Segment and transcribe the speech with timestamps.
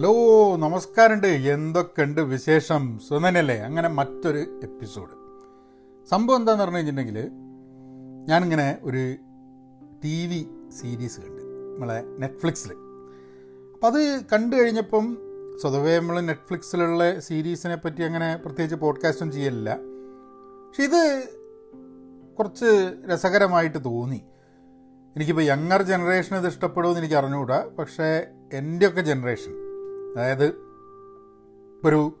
[0.00, 1.26] Hello നമസ്കാരമുണ്ട്.
[1.26, 3.00] എന്തൊക്കെയുണ്ട് വിശേഷം?
[3.08, 5.10] സുനനല്ലേ അങ്ങനെ മറ്റൊരു എപ്പിസോഡ്.
[6.10, 7.30] സംഭവം എന്താണെന്ന് പറഞ്ഞു കഴിഞ്ഞിട്ടുണ്ടെങ്കിൽ
[8.26, 9.16] ഞാനിങ്ങനെ ഒരു
[10.04, 11.42] ടി വി സീരീസ് കണ്ട്.
[11.42, 12.72] നമ്മളെ നെറ്റ്ഫ്ലിക്സിൽ
[13.74, 15.18] അപ്പം അത് കണ്ടു കഴിഞ്ഞപ്പം
[15.60, 19.78] സ്വതവേ നമ്മൾ നെറ്റ്ഫ്ലിക്സിലുള്ള സീരീസിനെ പറ്റി അങ്ങനെ പ്രത്യേകിച്ച് പോഡ്കാസ്റ്റും ചെയ്യലില്ല.
[20.68, 21.28] പക്ഷെ ഇത്
[22.38, 24.22] കുറച്ച് രസകരമായിട്ട് തോന്നി.
[25.16, 29.69] എനിക്കിപ്പോൾ യങ്ങർ ജനറേഷൻ ഇത് ഇഷ്ടപ്പെടുമെന്ന് എനിക്ക് അറിഞ്ഞുകൂടാ പക്ഷേ എന്റെയൊക്കെ ജനറേഷൻ
[30.16, 30.46] അതായത്
[31.84, 32.16] ഒരു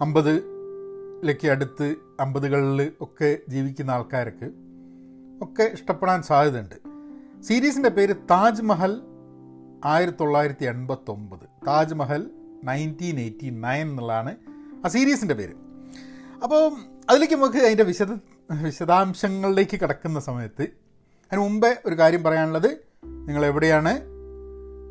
[0.00, 4.50] അമ്പതിലേക്ക് അടുത്ത് അമ്പതുകളിൽ ഒക്കെ ജീവിക്കുന്ന ആൾക്കാർക്ക്
[5.42, 6.74] ഒക്കെ ഇഷ്ടപ്പെടാൻ സാധ്യതയുണ്ട്.
[7.42, 9.02] സീരീസിന്റെ പേര് താജ്മഹൽ
[9.84, 12.30] ആയിരത്തി തൊള്ളായിരത്തി എൺപത്തൊമ്പത് താജ്മഹൽ
[12.64, 14.36] നയന്റീൻ എയ്റ്റി നയൻ എന്നുള്ളതാണ്
[14.84, 15.52] ആ സീരീസിന്റെ പേര്.
[16.42, 16.72] അപ്പോൾ
[17.10, 18.12] അതിലേക്ക് നമുക്ക് അതിന്റെ വിശദ
[18.62, 22.70] വിശദാംശങ്ങളിലേക്ക് കിടക്കുന്ന സമയത്ത് അതിന് മുമ്പേ ഒരു കാര്യം പറയാനുള്ളത്
[23.04, 24.12] നിങ്ങൾ എവിടെയാണ്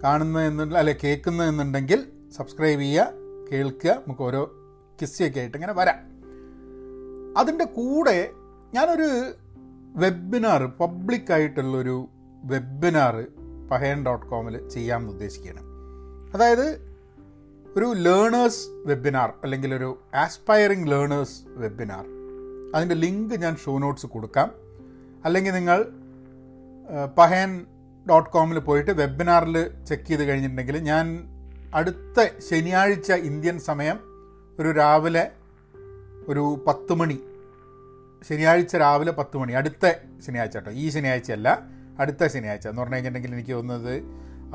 [0.04, 3.08] കാണുന്നത് എന്നുണ്ടെങ്കിൽ അല്ലെ കേൾക്കുന്നത് എന്നുണ്ടെങ്കിൽ സബ്സ്ക്രൈബ് ചെയ്യുക
[3.52, 4.52] കേൾക്കുക നമുക്ക് ഓരോ
[5.02, 6.00] കിസ്സിയൊക്കെ ആയിട്ട് ഇങ്ങനെ വരാം.
[7.38, 8.32] അതിന്റെ കൂടെ
[8.74, 9.34] ഞാനൊരു
[9.96, 12.08] വെബിനാർ പബ്ലിക്കായിട്ടുള്ളൊരു
[12.44, 13.28] വെബിനാർ
[13.72, 15.62] പഹയൻ ഡോട്ട് കോമിൽ ചെയ്യാമെന്ന് ഉദ്ദേശിക്കുകയാണ്.
[16.34, 16.92] അതായത്
[17.78, 22.06] ഒരു ലേണേഴ്സ് വെബിനാർ അല്ലെങ്കിൽ ഒരു ആസ്പയറിംഗ് ലേണേഴ്സ് വെബിനാർ
[22.76, 24.52] അതിന്റെ ലിങ്ക് ഞാൻ ഷോ നോട്ട്സ് കൊടുക്കാം.
[25.26, 25.86] അല്ലെങ്കിൽ നിങ്ങൾ
[27.18, 27.66] പഹയൻ
[28.10, 31.06] ഡോട്ട് കോമിൽ പോയിട്ട് വെബിനാറിൽ ചെക്ക് ചെയ്ത് കഴിഞ്ഞിട്ടുണ്ടെങ്കിൽ ഞാൻ
[31.74, 34.00] അടുത്ത ശനിയാഴ്ച ഇന്ത്യൻ സമയം
[34.60, 35.32] ഒരു രാവിലെ
[36.28, 37.20] ഒരു പത്ത് മണി.
[38.30, 39.52] ശനിയാഴ്ച രാവിലെ പത്ത് മണി.
[39.52, 39.92] അടുത്ത
[40.26, 40.72] ശനിയാഴ്ച കേട്ടോ.
[40.72, 41.60] ഈ ശനിയാഴ്ചയല്ല
[42.00, 44.04] അടുത്ത ശനിയാഴ്ച എന്ന് പറഞ്ഞു കഴിഞ്ഞിട്ടുണ്ടെങ്കിൽ എനിക്ക് തോന്നുന്നത്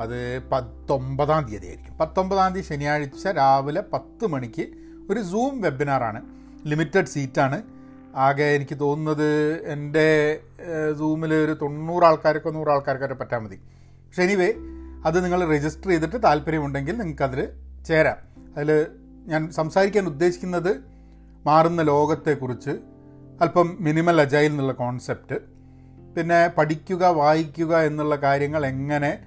[0.01, 4.67] അത് പത്തൊമ്പതാം തീയതി ആയിരിക്കും പത്തൊമ്പതാം തീയതി ശനിയാഴ്ച രാവിലെ പത്ത് മണിക്ക്
[5.11, 6.21] ഒരു സൂം വെബിനാറാണ്
[6.65, 7.63] ലിമിറ്റഡ് സീറ്റാണ്
[8.15, 10.39] ആകെ എനിക്ക് തോന്നുന്നത് എന്റെ
[10.97, 13.55] സൂമിൽ ഒരു തൊണ്ണൂറ് ആൾക്കാർക്കോ നൂറ് ആൾക്കാർക്കോ പറ്റാൻ മതി.
[13.55, 14.53] പക്ഷെ എനിവേ
[15.05, 17.49] അത് നിങ്ങൾ രജിസ്റ്റർ ചെയ്തിട്ട് താല്പര്യമുണ്ടെങ്കിൽ നിങ്ങൾക്കതിൽ
[17.87, 18.15] ചേരാം.
[18.57, 18.87] അതിൽ
[19.25, 20.77] ഞാൻ സംസാരിക്കാൻ ഉദ്ദേശിക്കുന്നത്
[21.45, 22.69] മാറുന്ന ലോകത്തെക്കുറിച്ച്
[23.41, 25.35] അല്പം മിനിമൽ അജൈൽ എന്നുള്ള കോൺസെപ്റ്റ്
[26.15, 29.19] പിന്നെ പഠിക്കുക വായിക്കുക എന്നുള്ള കാര്യങ്ങൾ എങ്ങനെ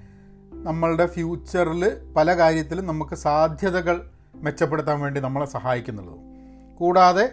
[0.53, 6.19] നമ്മളുടെ ഫ്യൂച്ചറിൽ പല കാര്യത്തിലും നമുക്ക് സാധ്യതകൾ മെച്ചപ്പെടുത്താൻ വേണ്ടി നമ്മളെ സഹായിക്കുന്നുള്ളതും.
[6.75, 7.31] കൂടാതെ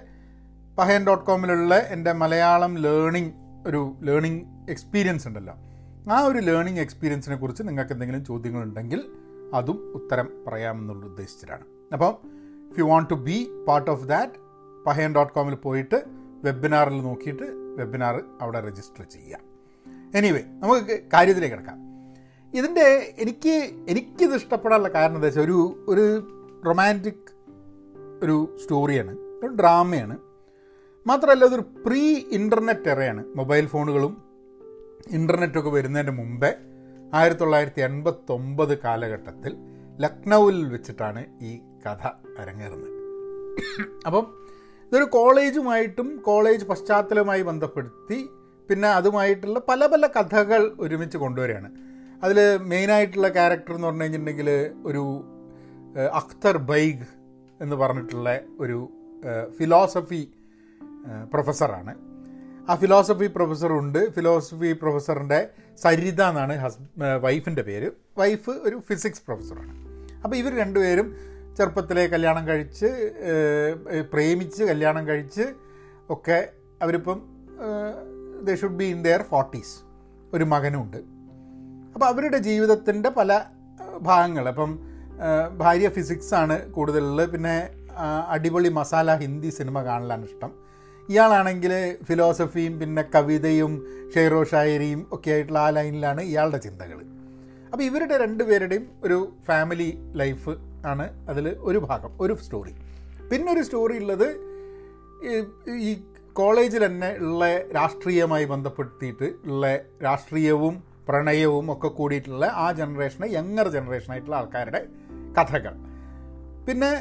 [0.78, 3.32] പഹയൻ ഡോട്ട് കോമിലുള്ള എന്റെ മലയാളം ലേണിംഗ്
[3.66, 5.54] ഒരു ലേണിംഗ് എക്സ്പീരിയൻസ് ഉണ്ടല്ലോ.
[6.12, 9.00] ആ ഒരു ലേണിംഗ് എക്സ്പീരിയൻസിനെ കുറിച്ച് നിങ്ങൾക്ക് എന്തെങ്കിലും ചോദ്യങ്ങളുണ്ടെങ്കിൽ
[9.54, 12.14] അതും ഉത്തരം പറയാമെന്നുള്ള ഉദ്ദേശിച്ചിട്ടാണ് അപ്പം
[12.70, 13.36] if you want to be
[13.68, 14.34] part of that
[14.86, 15.98] Pahayan dot കോമിൽ പോയിട്ട്
[16.44, 17.46] വെബിനാറിൽ നോക്കിയിട്ട്
[17.78, 19.40] വെബിനാർ അവിടെ രജിസ്റ്റർ ചെയ്യുക.
[20.14, 21.78] എനിവേ നമുക്ക് കാര്യത്തിലേക്ക് കിടക്കാം.
[22.54, 22.86] ഇതിന്റെ
[23.18, 23.54] എനിക്ക്
[23.88, 26.04] എനിക്കിത് ഇഷ്ടപ്പെടാനുള്ള കാരണം എന്താ വെച്ചാൽ ഒരു ഒരു
[26.66, 27.26] റൊമാന്റിക്
[28.22, 30.16] ഒരു സ്റ്റോറിയാണ് ഒരു ഡ്രാമയാണ്
[31.06, 34.14] മാത്രമല്ല അതൊരു പ്രീ ഇന്റർനെറ്റ് എറയാണ് മൊബൈൽ ഫോണുകളും
[35.06, 36.54] ഇന്റർനെറ്റൊക്കെ വരുന്നതിന് മുമ്പേ
[37.14, 39.56] ആയിരത്തി തൊള്ളായിരത്തി എൺപത്തൊമ്പത് കാലഘട്ടത്തിൽ
[40.00, 42.06] ലക്നൗവിൽ വെച്ചിട്ടാണ് ഈ കഥ
[42.38, 42.94] അരങ്ങേറുന്നത്.
[44.06, 44.26] അപ്പം
[44.86, 48.28] ഇതൊരു കോളേജുമായിട്ടും കോളേജ് പശ്ചാത്തലവുമായി ബന്ധപ്പെടുത്തി
[48.70, 51.70] പിന്നെ അതുമായിട്ടുള്ള പല പല കഥകൾ ഒരുമിച്ച് കൊണ്ടുവരികയാണ്.
[52.22, 55.24] അതിൽ മെയിനായിട്ടുള്ള ക്യാരക്ടർ എന്ന് പറഞ്ഞു കഴിഞ്ഞിട്ടുണ്ടെങ്കിൽ ഒരു
[56.12, 57.06] അഖ്തർ ബൈഗ്
[57.60, 58.88] എന്ന് പറഞ്ഞിട്ടുള്ള ഒരു
[59.58, 60.28] ഫിലോസഫി
[61.32, 62.07] പ്രൊഫസറാണ്.
[62.68, 64.00] ആ ഫിലോസഫി പ്രൊഫസർ ഉണ്ട്.
[64.14, 65.38] ഫിലോസഫി പ്രൊഫസറിന്റെ
[65.82, 66.78] സരിത എന്നാണ് ഹസ്
[67.22, 67.88] വൈഫിന്റെ പേര്.
[68.18, 69.72] വൈഫ് ഒരു ഫിസിക്സ് പ്രൊഫസറാണ്
[70.24, 71.08] അപ്പോൾ ഇവർ രണ്ടുപേരും
[71.56, 72.88] ചെറുപ്പത്തിലെ കല്യാണം കഴിച്ച്
[74.12, 75.44] പ്രേമിച്ച് കല്യാണം കഴിച്ച്
[76.10, 76.38] ഒക്കെ
[76.82, 77.18] അവരിപ്പം
[78.46, 79.74] they should be in their forties
[80.34, 81.00] ഒരു മകനുണ്ട്
[81.94, 83.40] അപ്പോൾ അവരുടെ ജീവിതത്തിന്റെ പല
[84.00, 84.48] ഭാഗങ്ങൾ.
[84.48, 84.70] അപ്പം
[85.58, 87.28] ഭാര്യ ഫിസിക്സാണ് കൂടുതലുള്ളത്.
[87.30, 87.56] പിന്നെ
[88.28, 90.67] അടിപൊളി മസാല ഹിന്ദി സിനിമ കാണലാണ് ഇഷ്ടം.
[91.10, 91.72] ഇയാളാണെങ്കിൽ
[92.08, 93.72] ഫിലോസഫിയും പിന്നെ കവിതയും
[94.14, 96.98] ഷെയ്റോ ഷായരിയും ഒക്കെ ആയിട്ടുള്ള ആ ലൈനിലാണ് ഇയാളുടെ ചിന്തകൾ
[97.72, 100.52] അപ്പോൾ ഇവരുടെ രണ്ടുപേരുടെയും ഒരു ഫാമിലി ലൈഫ്
[100.86, 102.74] ആണ് അതിൽ ഒരു ഭാഗം ഒരു സ്റ്റോറി.
[103.30, 104.28] പിന്നെ ഒരു സ്റ്റോറി ഉള്ളത്
[105.80, 105.90] ഈ
[106.32, 110.74] കോളേജിൽ തന്നെ ഉള്ള രാഷ്ട്രീയമായി ബന്ധപ്പെടുത്തിയിട്ട് ഉള്ള രാഷ്ട്രീയവും
[111.08, 114.80] പ്രണയവും ഒക്കെ കൂടിയിട്ടുള്ള ആ ജനറേഷനെ യങ്ങർ ജനറേഷനായിട്ടുള്ള ആൾക്കാരുടെ
[115.38, 115.74] കഥകൾ.
[116.68, 116.92] പിന്നെ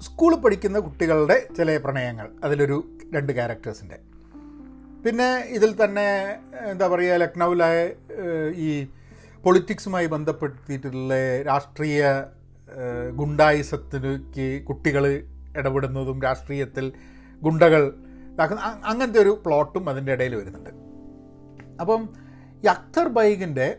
[0.00, 2.84] സ്കൂളിൽ പഠിക്കുന്ന കുട്ടികളുടെ ചില പ്രണയങ്ങൾ അതിലൊരു
[3.14, 3.98] രണ്ട് ക്യാരക്ടേഴ്സിന്റെ
[5.04, 6.36] പിന്നെ ഇതിൽ തന്നെ
[6.70, 7.96] എന്താ പറയുക ലക്നൗവിലെ
[8.54, 8.86] ഈ
[9.44, 12.04] പൊളിറ്റിക്സുമായി ബന്ധപ്പെടുത്തിയിട്ടുള്ള രാഷ്ട്രീയ
[13.14, 15.24] ഗുണ്ടായുസത്തിനേക്ക് കുട്ടികൾ
[15.56, 16.92] ഇടപെടുന്നതും രാഷ്ട്രീയത്തിൽ
[17.42, 17.94] ഗുണ്ടകൾ
[18.84, 20.70] അങ്ങനത്തെ ഒരു പ്ലോട്ടും അതിന്റെ ഇടയിൽ വരുന്നുണ്ട്.
[21.80, 22.08] അപ്പം
[22.64, 23.78] ഈ അക്തർ ബൈഗിന്റെ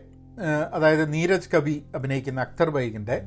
[0.74, 3.22] അതായത് നീരജ് കവി അഭിനയിക്കുന്ന അക്തർ ബൈഗിന്റെ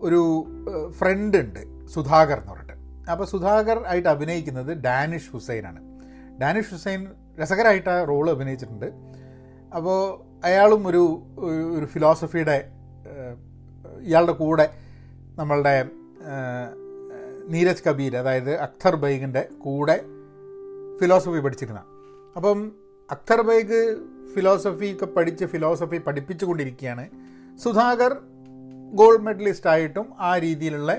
[0.00, 0.46] ഒരു
[0.90, 1.75] ഫ്രണ്ട് ഉണ്ട്.
[1.94, 3.10] സുധാകർ എന്ന് പറഞ്ഞിട്ട്.
[3.10, 5.80] അപ്പോൾ സുധാകർ ആയിട്ട് അഭിനയിക്കുന്നത് ഡാനിഷ് ഹുസൈനാണ്.
[6.40, 7.08] ഡാനിഷ് ഹുസൈൻ
[7.40, 8.86] രസകരമായിട്ട് ആ റോൾ അഭിനയിച്ചിട്ടുണ്ട്.
[9.76, 10.00] അപ്പോൾ
[10.44, 11.22] അയാളും ഒരു
[11.76, 12.70] ഒരു ഫിലോസഫിയുടെ
[14.00, 14.70] ഇയാളുടെ കൂടെ
[15.36, 15.84] നമ്മളുടെ
[17.48, 19.96] നീരജ് കബീർ അതായത് അക്തർ ബൈഗിന്റെ കൂടെ
[21.00, 21.80] ഫിലോസഫി പഠിച്ചിരുന്ന.
[22.36, 22.72] അപ്പം
[23.10, 23.96] അക്തർ ബൈഗ്
[24.34, 27.08] ഫിലോസഫി ഒക്കെ പഠിച്ച് ഫിലോസഫി പഠിപ്പിച്ചുകൊണ്ടിരിക്കുകയാണ്.
[27.64, 28.16] സുധാകർ
[28.92, 30.92] ഗോൾഡ് മെഡലിസ്റ്റ് ആയിട്ടും ആ രീതിയിലുള്ള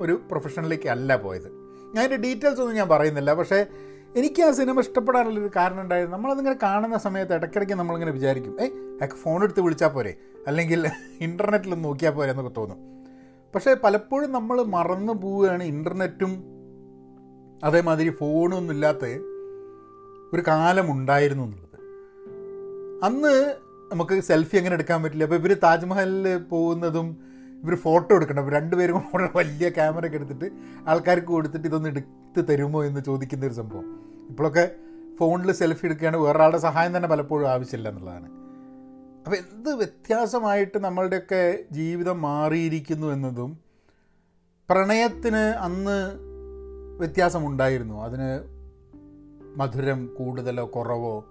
[0.00, 1.48] ഒരു പ്രൊഫഷനിലേക്ക് അല്ല പോയത്.
[1.94, 3.34] ഞാൻ അതിന്റെ ഡീറ്റെയിൽസ് ഒന്നും ഞാൻ പറയുന്നില്ല.
[3.34, 3.66] പക്ഷേ
[4.16, 9.42] എനിക്ക് ആ സിനിമ ഇഷ്ടപ്പെടാനുള്ളൊരു കാരണം ഉണ്ടായിരുന്നു നമ്മളതിങ്ങനെ കാണുന്ന സമയത്ത് ഇടയ്ക്കിടയ്ക്ക് നമ്മളിങ്ങനെ വിചാരിക്കും ഏയ് അയാൾക്ക് ഫോൺ
[9.42, 10.14] എടുത്ത് വിളിച്ചാൽ പോരെ?
[10.46, 10.86] അല്ലെങ്കിൽ
[11.20, 12.30] ഇന്റർനെറ്റിൽ നോക്കിയാൽ പോരെ?
[12.30, 12.78] എന്നൊക്കെ തോന്നും.
[13.54, 16.44] പക്ഷേ പലപ്പോഴും നമ്മൾ മറന്നു പോവുകയാണ് ഇന്റർനെറ്റും
[17.64, 19.04] അതേമാതിരി ഫോണും ഒന്നും ഇല്ലാത്ത
[20.34, 21.80] ഒരു കാലമുണ്ടായിരുന്നു എന്നുള്ളത്.
[23.04, 23.54] അന്ന്
[23.92, 25.24] നമുക്ക് സെൽഫി അങ്ങനെ എടുക്കാൻ പറ്റില്ല?
[25.24, 27.33] അപ്പോൾ ഇവർ താജ്മഹലിൽ പോകുന്നതും
[27.64, 28.50] ഇവർ ഫോട്ടോ എടുക്കണം.
[28.50, 30.44] രണ്ടുപേരും കൂടെ വലിയ ക്യാമറ ഒക്കെ എടുത്തിട്ട്
[30.88, 34.04] ആൾക്കാർക്ക് കൊടുത്തിട്ട് ഇതൊന്ന് എടുത്ത് തരുമോ എന്ന് ചോദിക്കുന്ന ഒരു സംഭവം.
[34.30, 34.70] ഇപ്പോഴൊക്കെ
[35.20, 36.16] ഫോണിൽ സെൽഫി എടുക്കുകയാണ്.
[36.16, 38.28] വേറൊരാളുടെ സഹായം തന്നെ പലപ്പോഴും ആവശ്യമില്ല എന്നുള്ളതാണ്.
[39.24, 43.58] അപ്പോൾ എന്ത് വ്യത്യാസമായിട്ട് നമ്മളുടെയൊക്കെ ജീവിതം മാറിയിരിക്കുന്നു എന്നതും
[44.70, 46.12] പ്രണയത്തിന് അന്ന്
[46.98, 48.02] വ്യത്യാസമുണ്ടായിരുന്നു.
[48.02, 48.54] അതിന്
[49.56, 51.24] മധുരം കൂടുതലോ കുറവോ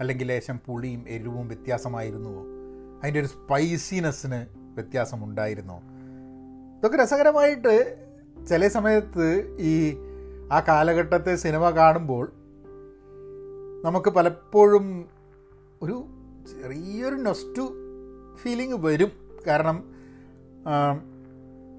[0.00, 2.42] അല്ലെങ്കിൽ ലേശം പുളിയും എരിവും വ്യത്യാസമായിരുന്നുവോ?
[3.02, 5.82] അതിന്റെ ഒരു സ്പൈസിനെസ്സിന് വ്യത്യാസമുണ്ടായിരുന്നോ?
[6.78, 7.74] ഇതൊക്കെ രസകരമായിട്ട്
[8.48, 9.96] ചില സമയത്ത് ഈ
[10.52, 12.32] ആ കാലഘട്ടത്തെ സിനിമ കാണുമ്പോൾ
[13.84, 15.04] നമുക്ക് പലപ്പോഴും
[15.82, 16.04] ഒരു
[16.50, 17.64] ചെറിയൊരു നൊസ്റ്റു
[18.42, 19.12] ഫീലിംഗ് വരും.
[19.46, 19.84] കാരണം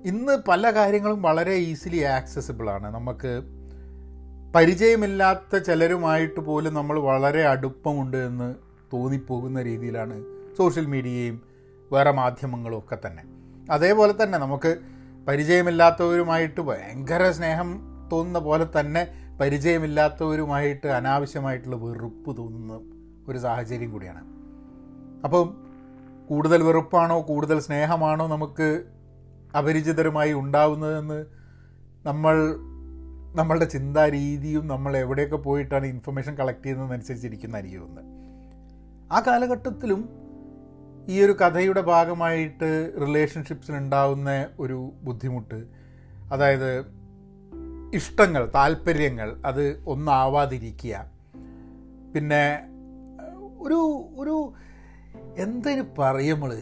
[0.05, 2.93] ഇന്ന് പല കാര്യങ്ങളും വളരെ ഈസിലി ആക്സസിബിളാണ്.
[2.93, 3.41] നമുക്ക്
[4.55, 8.55] പരിചയമില്ലാത്ത ചിലരുമായിട്ട് പോലും നമ്മൾ വളരെ അടുപ്പമുണ്ട് എന്ന്
[8.93, 10.23] തോന്നിപ്പോകുന്ന രീതിയിലാണ്
[10.57, 11.41] സോഷ്യൽ മീഡിയയും
[11.91, 13.23] വേറെ മാധ്യമങ്ങളും ഒക്കെ തന്നെ.
[13.71, 14.77] അതേപോലെ തന്നെ നമുക്ക്
[15.27, 17.69] പരിചയമില്ലാത്തവരുമായിട്ട് ഭയങ്കര സ്നേഹം
[18.11, 19.07] തോന്നുന്ന പോലെ തന്നെ
[19.39, 22.79] പരിചയമില്ലാത്തവരുമായിട്ട് അനാവശ്യമായിട്ടുള്ള വെറുപ്പ് തോന്നുന്ന
[23.27, 24.21] ഒരു സാഹചര്യം കൂടിയാണ്.
[25.23, 25.65] അപ്പം
[26.29, 28.83] കൂടുതൽ വെറുപ്പാണോ കൂടുതൽ സ്നേഹമാണോ നമുക്ക്
[29.57, 31.25] അപരിചിതരുമായി ഉണ്ടാവുന്നതെന്ന്
[32.05, 32.55] നമ്മൾ
[33.35, 38.03] നമ്മളുടെ ചിന്താ രീതിയും നമ്മൾ എവിടെയൊക്കെ പോയിട്ടാണ് ഇൻഫർമേഷൻ കളക്ട് തോന്നുന്നത്
[39.11, 40.24] ആ കാലഘട്ടത്തിലും
[41.07, 45.65] ഈ ഒരു കഥയുടെ ഭാഗമായിട്ട് റിലേഷൻഷിപ്സിനുണ്ടാവുന്ന ഒരു ബുദ്ധിമുട്ട്.
[46.31, 46.79] അതായത്
[47.93, 51.11] ഇഷ്ടങ്ങൾ താല്പര്യങ്ങൾ അത് ഒന്നാവാതിരിക്കുക.
[52.15, 52.59] പിന്നെ
[53.59, 54.53] ഒരു ഒരു
[55.37, 56.61] എന്തിനു പറയുമ്പൾ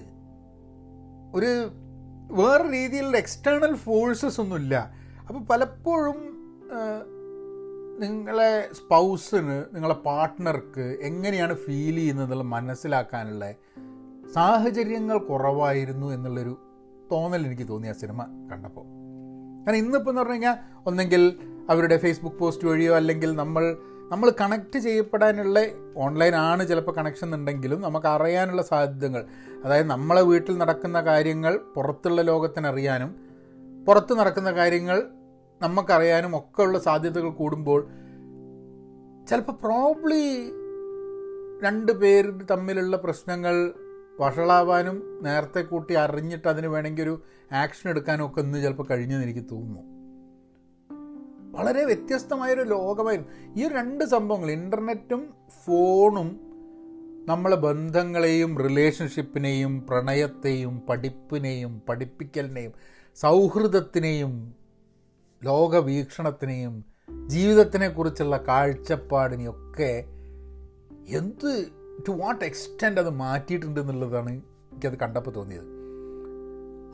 [1.36, 1.72] ഒരു
[2.31, 4.94] വേറെ രീതിയിലുള്ള എക്സ്റ്റേണൽ ഫോഴ്സസ് ഒന്നുമില്ല.
[5.28, 6.34] അപ്പോൾ പലപ്പോഴും
[8.00, 13.54] നിങ്ങളെ സ്പൗസിന് നിങ്ങളെ പാർട്ട്ണർക്ക് എങ്ങനെയാണ് ഫീൽ ചെയ്യുന്നത് മനസ്സിലാക്കാനുള്ള
[14.33, 16.57] സാഹചര്യങ്ങൾ കുറവായിരുന്നു എന്നുള്ളൊരു
[17.12, 18.21] തോന്നൽ എനിക്ക് തോന്നി ആ സിനിമ
[18.51, 18.85] കണ്ടപ്പോൾ.
[19.65, 21.39] കാരണം ഇന്നിപ്പോൾ എന്ന് പറഞ്ഞു കഴിഞ്ഞാൽ ഒന്നെങ്കിൽ
[21.69, 23.77] അവരുടെ ഫേസ്ബുക്ക് പോസ്റ്റ് വഴിയോ അല്ലെങ്കിൽ നമ്മൾ
[24.12, 25.59] നമ്മൾ കണക്ട് ചെയ്യപ്പെടാനുള്ള
[25.95, 29.25] ഓൺലൈൻ ആണ് ചിലപ്പോൾ കണക്ഷൻ ഉണ്ടെങ്കിലും നമുക്ക് അറിയാനുള്ള സാധ്യതകൾ.
[29.63, 33.15] അതായത് നമ്മളെ വീട്ടിൽ നടക്കുന്ന കാര്യങ്ങൾ പുറത്തുള്ള ലോകത്തിനറിയാനും
[33.88, 35.03] പുറത്ത് നടക്കുന്ന കാര്യങ്ങൾ
[35.62, 37.88] നമുക്കറിയാനും ഒക്കെ ഉള്ള സാധ്യതകൾ കൂടുമ്പോൾ
[39.30, 40.50] ചിലപ്പോൾ പ്രോബ്ലി
[41.63, 43.74] രണ്ട് പേര് തമ്മിലുള്ള പ്രശ്നങ്ങൾ
[44.19, 49.94] വഷളാവാനും നേരത്തെ കൂട്ടി അറിഞ്ഞിട്ട് അതിന് വേണമെങ്കിൽ ഒരു ആക്ഷൻ എടുക്കാനും ഒക്കെ ഇന്ന് ചിലപ്പോൾ കഴിഞ്ഞെന്ന് എനിക്ക് തോന്നുന്നു.
[51.57, 53.63] വളരെ വ്യത്യസ്തമായൊരു ലോകമായിരുന്നു.
[53.63, 55.33] ഈ രണ്ട് സംഭവങ്ങൾ ഇന്റർനെറ്റും
[55.65, 56.39] ഫോണും
[57.27, 62.71] നമ്മളെ ബന്ധങ്ങളെയും റിലേഷൻഷിപ്പിനെയും പ്രണയത്തെയും പഠിപ്പിനെയും പഠിപ്പിക്കലിനെയും
[63.16, 64.56] സൗഹൃദത്തിനെയും
[65.44, 66.85] ലോകവീക്ഷണത്തിനെയും
[67.28, 70.06] ജീവിതത്തിനെക്കുറിച്ചുള്ള കാഴ്ചപ്പാടിനെയൊക്കെ
[71.07, 74.30] എന്ത് ടു വാട്ട് എക്സ്റ്റെൻഡ് അത് മാറ്റിയിട്ടുണ്ട് എന്നുള്ളതാണ്
[74.71, 75.68] എനിക്കത് കണ്ടപ്പോൾ തോന്നിയത്.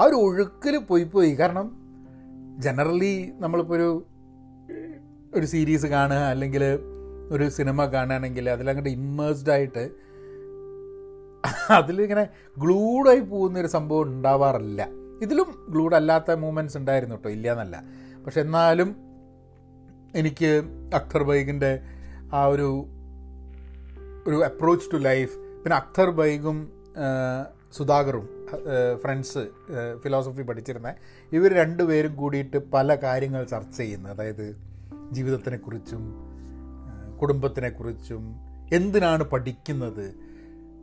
[0.02, 1.68] ആ ഒരു ഒഴുക്കിൽ പോയി പോയി കാരണം
[2.60, 3.90] ജനറലി നമ്മളിപ്പോൾ ഒരു
[5.34, 6.64] ഒരു സീരീസ് കാണുക അല്ലെങ്കിൽ
[7.32, 9.84] ഒരു സിനിമ കാണുകയാണെങ്കിൽ അതിലങ്ങോട്ട് ഇമ്മേഴ്സ്ഡ് ആയിട്ട്
[11.70, 14.88] അതിലിങ്ങനെ ഗ്ലൂഡായി പോകുന്നൊരു സംഭവം ഉണ്ടാവാറില്ല.
[15.22, 17.84] ഇതിലും ഗ്ലൂഡ് അല്ലാത്ത മൂമെന്റ്സ് ഉണ്ടായിരുന്നു കേട്ടോ ഇല്ല എന്നല്ല
[18.26, 18.96] പക്ഷെ എന്നാലും
[20.16, 20.64] എനിക്ക്
[20.94, 21.82] അക്തർ ബൈഗിന്റെ
[22.34, 22.88] ആ ഒരു
[24.30, 26.58] ഒരു അപ്രോച്ച് ടു ലൈഫ് പിന്നെ അക്തർ ബൈഗും
[27.78, 28.26] സുധാകറും
[29.02, 29.44] ഫ്രണ്ട്സ്
[30.04, 30.90] ഫിലോസഫി പഠിച്ചിരുന്ന.
[31.38, 34.46] ഇവർ രണ്ടുപേരും കൂടിയിട്ട് പല കാര്യങ്ങൾ ചർച്ച ചെയ്യുന്നത് അതായത്
[35.16, 36.04] ജീവിതത്തിനെക്കുറിച്ചും
[37.22, 38.24] കുടുംബത്തിനെക്കുറിച്ചും
[38.78, 40.06] എന്തിനാണ് പഠിക്കുന്നത്?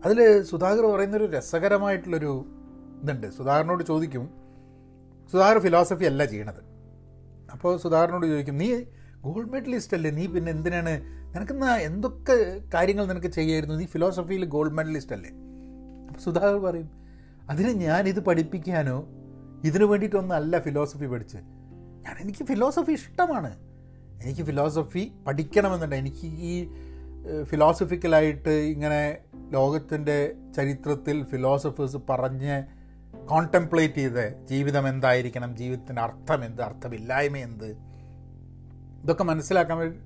[0.04, 0.18] അതിൽ
[0.50, 2.32] സുധാകർ പറയുന്നൊരു രസകരമായിട്ടുള്ളൊരു
[3.02, 3.26] ഇതുണ്ട്.
[3.38, 4.24] സുധാകരനോട് ചോദിക്കും
[5.32, 6.62] സുധാകർ ഫിലോസഫി അല്ല ചെയ്യണത്.
[7.54, 8.68] അപ്പോൾ സുധാകരനോട് ചോദിക്കും നീ
[9.26, 10.10] ഗോൾഡ് മെഡലിസ്റ്റ് അല്ലേ?
[10.18, 10.92] നീ പിന്നെ എന്തിനാണ്
[11.37, 13.75] നിനക്കെന്നാ എന്തൊക്കെ കാര്യങ്ങൾ നിനക്ക് ചെയ്യായിരുന്നു?
[13.75, 15.31] നീ ഫിലോസഫിയിൽ ഗോൾഡ് മെഡലിസ്റ്റ് അല്ലേ?
[16.07, 16.90] അപ്പോൾ സുധാകർ പറയും
[17.50, 19.09] അതിന് ഞാനിത് പഠിപ്പിക്കാനോ?
[19.64, 21.37] ഇതിനു വേണ്ടിയിട്ടൊന്നല്ല ഫിലോസഫി പഠിച്ച്.
[21.37, 23.57] ഞാൻ എനിക്ക് ഫിലോസഫി ഇഷ്ടമാണ്.
[24.23, 25.97] എനിക്ക് ഫിലോസഫി പഠിക്കണമെന്നുണ്ട്.
[25.97, 26.69] എനിക്ക് ഈ
[27.43, 29.19] ഫിലോസഫിക്കലായിട്ട് ഇങ്ങനെ
[29.50, 32.64] ലോകത്തിന്റെ ചരിത്രത്തിൽ ഫിലോസഫേഴ്സ് പറഞ്ഞ്
[33.28, 35.57] കോണ്ടംപ്ലേറ്റ് ചെയ്ത് ജീവിതം എന്തായിരിക്കണം?
[35.57, 36.62] ജീവിതത്തിന്റെ അർത്ഥം എന്ത്?
[36.62, 37.76] അർത്ഥമില്ലായ്മ എന്ത്?
[39.05, 40.00] ഇതൊക്കെ മനസ്സിലാക്കാൻ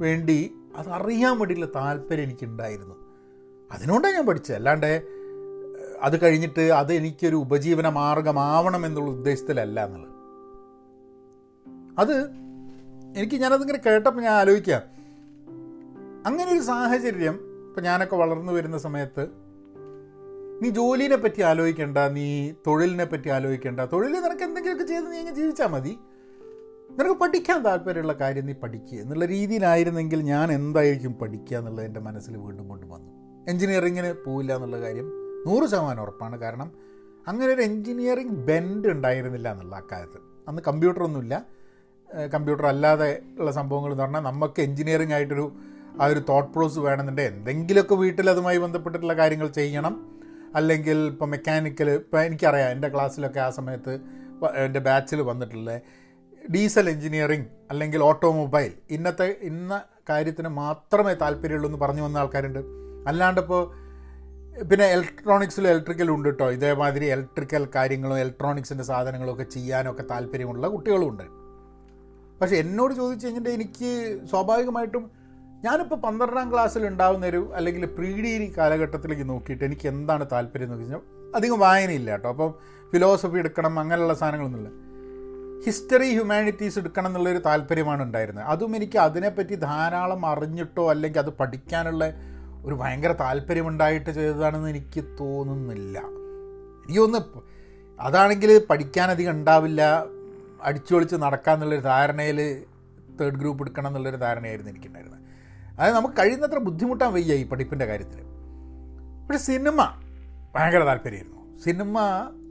[0.00, 2.94] വേണ്ടി അതറിയാൻ വേണ്ടിയിട്ടുള്ള താല്പര്യം എനിക്കുണ്ടായിരുന്നു.
[3.72, 4.56] അതിനോണ്ടാണ് ഞാൻ പഠിച്ചത്.
[4.56, 5.02] അല്ലാണ്ട്
[6.02, 10.14] അത് കഴിഞ്ഞിട്ട് അത് എനിക്കൊരു ഉപജീവന മാർഗമാവണം എന്നുള്ള ഉദ്ദേശത്തിലല്ല എന്നുള്ളത്.
[11.98, 12.30] അത്
[13.16, 14.82] എനിക്ക് ഞാനതിങ്ങനെ കേട്ടപ്പോൾ ഞാൻ ആലോചിക്കാം.
[16.26, 17.34] അങ്ങനെ ഒരു സാഹചര്യം
[17.68, 19.26] ഇപ്പം ഞാനൊക്കെ വളർന്നു വരുന്ന സമയത്ത്
[20.62, 23.80] നീ ജോലിനെ പറ്റി ആലോചിക്കേണ്ട നീ തൊഴിലിനെ പറ്റി ആലോചിക്കേണ്ട.
[23.80, 25.98] തൊഴിൽ നിനക്ക് എന്തെങ്കിലുമൊക്കെ ചെയ്ത് നീ അങ്ങ് ജീവിച്ചാൽ മതി.
[26.98, 32.68] നിനക്ക് പഠിക്കാൻ താല്പര്യമുള്ള കാര്യം നീ പഠിക്കുക എന്നുള്ള രീതിയിലായിരുന്നെങ്കിൽ ഞാൻ എന്തായിരിക്കും പഠിക്കുക എന്നുള്ളത് എന്റെ മനസ്സിൽ വീണ്ടും
[32.68, 33.10] കൊണ്ടു വന്നു.
[33.50, 35.08] എൻജിനീയറിങ്ങിന് പോവില്ല എന്നുള്ള കാര്യം
[35.46, 36.38] നൂറ് ശതമാനം ഉറപ്പാണ്.
[36.38, 36.70] കാരണം
[37.28, 41.46] അങ്ങനെ ഒരു എൻജിനീയറിങ് ബെൻഡ് ഉണ്ടായിരുന്നില്ല എന്നുള്ള അക്കാലത്ത് അന്ന് കമ്പ്യൂട്ടറൊന്നുമില്ല.
[42.34, 45.52] കമ്പ്യൂട്ടർ അല്ലാതെ ഉള്ള സംഭവങ്ങൾ എന്ന് പറഞ്ഞാൽ നമുക്ക് എൻജിനീയറിംഗ് ആയിട്ടൊരു
[46.00, 49.94] ആ ഒരു തോട്ട് പ്രോസ് വേണമെന്നുണ്ടെങ്കിൽ എന്തെങ്കിലുമൊക്കെ വീട്ടിൽ അതുമായി ബന്ധപ്പെട്ടിട്ടുള്ള കാര്യങ്ങൾ ചെയ്യണം.
[50.54, 54.00] അല്ലെങ്കിൽ ഇപ്പോൾ മെക്കാനിക്കൽ ഇപ്പോൾ എനിക്കറിയാം എന്റെ ക്ലാസ്സിലൊക്കെ ആ സമയത്ത്
[54.56, 55.80] എന്റെ ബാച്ചിൽ വന്നിട്ടുള്ള
[56.52, 62.58] ഡീസൽ എഞ്ചിനീയറിംഗ് അല്ലെങ്കിൽ ഓട്ടോമൊബൈൽ ഇന്നത്തെ ഇന്ന കാര്യത്തിന് മാത്രമേ താല്പര്യമുള്ളൂ എന്ന് പറഞ്ഞു വന്ന ആൾക്കാരുണ്ട്.
[63.08, 63.84] അല്ലാണ്ടിപ്പോൾ
[64.70, 71.24] പിന്നെ ഇലക്ട്രോണിക്സിലും ഇലക്ട്രിക്കലും ഉണ്ട് കേട്ടോ ഇതേമാതിരി ഇലക്ട്രിക്കൽ കാര്യങ്ങളും ഇലക്ട്രോണിക്സിന്റെ സാധനങ്ങളും ഒക്കെ ചെയ്യാനൊക്കെ താല്പര്യമുള്ള കുട്ടികളുമുണ്ട്
[72.40, 75.10] പക്ഷേ എന്നോട് ചോദിച്ചു കഴിഞ്ഞിട്ട് എനിക്ക് സ്വാഭാവികമായിട്ടും
[75.64, 80.94] ഞാനിപ്പോൾ പന്ത്രണ്ടാം ക്ലാസ്സിൽ ഉണ്ടാകുന്ന ഒരു അല്ലെങ്കിൽ പ്രീ ഡിഗ്രി കാലഘട്ടത്തിലേക്ക് നോക്കിയിട്ട് എനിക്ക് എന്താണ് താല്പര്യം എന്ന് വെച്ച്
[80.94, 82.54] കഴിഞ്ഞാൽ അധികം വായനയില്ല കേട്ടോ അപ്പം
[82.92, 84.83] ഫിലോസഫി എടുക്കണം അങ്ങനെയുള്ള സാധനങ്ങളൊന്നുമില്ല.
[85.62, 88.44] ഹിസ്റ്ററി ഹ്യൂമാനിറ്റീസ് എടുക്കണം എന്നുള്ളൊരു താല്പര്യമാണ് ഉണ്ടായിരുന്നത്.
[88.44, 92.12] അതും എനിക്ക് അതിനെപ്പറ്റി ധാരാളം അറിഞ്ഞിട്ടോ അല്ലെങ്കിൽ അത് പഠിക്കാനുള്ള
[92.64, 95.98] ഒരു ഭയങ്കര താല്പര്യമുണ്ടായിട്ട് ചെയ്തതാണെന്ന് എനിക്ക് തോന്നുന്നില്ല.
[95.98, 97.18] എനിക്കൊന്ന്
[98.00, 100.04] അതാണെങ്കിൽ പഠിക്കാനധികം ഉണ്ടാവില്ല.
[100.62, 102.64] അടിച്ചൊളിച്ച് നടക്കാമെന്നുള്ളൊരു ധാരണയിൽ
[103.20, 105.20] തേർഡ് ഗ്രൂപ്പ് എടുക്കണം എന്നുള്ളൊരു ധാരണയായിരുന്നു എനിക്കുണ്ടായിരുന്നത്.
[105.78, 108.22] അതായത് നമുക്ക് കഴിയുന്നത്ര ബുദ്ധിമുട്ടാൻ വയ്യ ഈ പഠിപ്പിന്റെ കാര്യത്തിൽ.
[109.26, 110.00] പക്ഷെ സിനിമ
[110.54, 111.58] ഭയങ്കര താല്പര്യമായിരുന്നു.
[111.58, 111.98] സിനിമ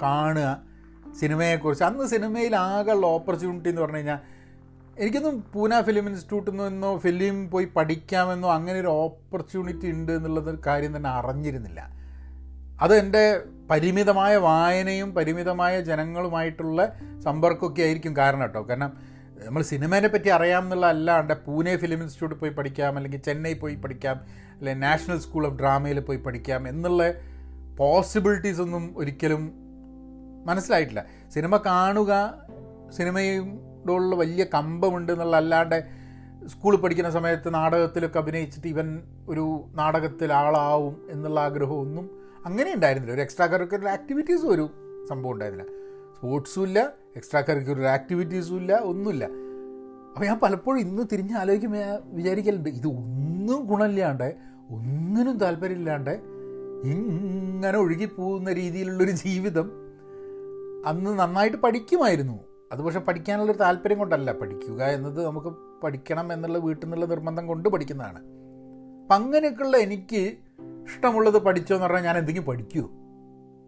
[0.01, 0.73] കാണുക
[1.20, 1.84] സിനിമയെക്കുറിച്ച്.
[1.84, 4.20] അന്ന് സിനിമയിൽ ആകെയുള്ള ഓപ്പർച്യൂണിറ്റി എന്ന് പറഞ്ഞു കഴിഞ്ഞാൽ
[5.00, 11.10] എനിക്കൊന്നും പൂന ഫിലിം ഇൻസ്റ്റിറ്റ്യൂട്ടിൽ നിന്നോ ഫിലിം പോയി പഠിക്കാമെന്നോ അങ്ങനെ ഒരു ഓപ്പർച്യൂണിറ്റി ഉണ്ട് എന്നുള്ളത് കാര്യം തന്നെ
[11.10, 11.89] അറിഞ്ഞിരുന്നില്ല.
[12.82, 18.62] അത് എന്റെ പരിമിതമായ വായനയും പരിമിതമായ ജനങ്ങളുമായിട്ടുള്ള സമ്പർക്കമൊക്കെ ആയിരിക്കും കാരണം കേട്ടോ.
[18.62, 18.93] കാരണം
[19.46, 24.20] നമ്മൾ സിനിമേനെ പറ്റി അറിയാം എന്നുള്ള അല്ലാണ്ട് പൂനെ ഫിലിം ഇൻസ്റ്റിറ്റ്യൂട്ടിൽ പോയി പഠിക്കാം അല്ലെങ്കിൽ ചെന്നൈ പോയി പഠിക്കാം
[24.58, 27.13] അല്ലെങ്കിൽ നാഷണൽ സ്കൂൾ ഓഫ് ഡ്രാമയിൽ പോയി പഠിക്കാം എന്നുള്ള
[27.77, 29.62] പോസിബിലിറ്റീസ് ഒന്നും ഒരിക്കലും
[30.45, 31.05] മനസ്സിലായിട്ടില്ല.
[31.33, 32.33] സിനിമ കാണുക
[32.97, 36.03] സിനിമയോടുള്ള വലിയ കമ്പമുണ്ട് എന്നുള്ള അല്ലാണ്ട്
[36.47, 42.09] സ്കൂളിൽ പഠിക്കുന്ന സമയത്ത് നാടകത്തിലൊക്കെ അഭിനയിച്ചിട്ട് ഇവൻ ഒരു നാടകത്തിൽ ആളാവും എന്നുള്ള ആഗ്രഹമൊന്നും
[42.45, 43.13] അങ്ങനെ ഉണ്ടായിരുന്നില്ല.
[43.13, 44.69] ഒരു എക്സ്ട്രാ കരിക്കുലർ ആക്ടിവിറ്റീസും ഒരു
[45.09, 45.71] സംഭവം ഉണ്ടായിരുന്നില്ല.
[46.17, 49.25] സ്പോർട്സും ഇല്ല എക്സ്ട്രാ കരിക്കുലർ ആക്ടിവിറ്റീസും ഇല്ല ഒന്നുമില്ല.
[50.13, 54.35] അപ്പോൾ ഞാൻ പലപ്പോഴും ഇന്ന് തിരിഞ്ഞ് ആലോചിക്കുമ്പോൾ ഞാൻ വിചാരിക്കലുണ്ട് ഇത് ഒന്നും ഗുണമില്ലാണ്ട്
[54.69, 56.19] ഒന്നിനും താല്പര്യമില്ലാണ്ട്
[56.85, 59.83] ഇങ്ങനെ ഒഴുകിപ്പോകുന്ന രീതിയിലുള്ളൊരു ജീവിതം
[60.86, 62.40] അന്ന് നന്നായിട്ട് പഠിക്കുമായിരുന്നു.
[62.72, 64.32] അത് പക്ഷെ പഠിക്കാനുള്ളൊരു താല്പര്യം കൊണ്ടല്ല.
[64.32, 65.48] പഠിക്കുക എന്നത് നമുക്ക്
[65.84, 68.20] പഠിക്കണം എന്നുള്ള വീട്ടിൽ നിന്നുള്ള നിർബന്ധം കൊണ്ട് പഠിക്കുന്നതാണ്.
[69.02, 70.34] അപ്പം അങ്ങനെയൊക്കെയുള്ള എനിക്ക്
[70.84, 72.82] ഇഷ്ടമുള്ളത് പഠിച്ചോ എന്ന് പറഞ്ഞാൽ ഞാൻ എന്തെങ്കിലും പഠിക്കൂ.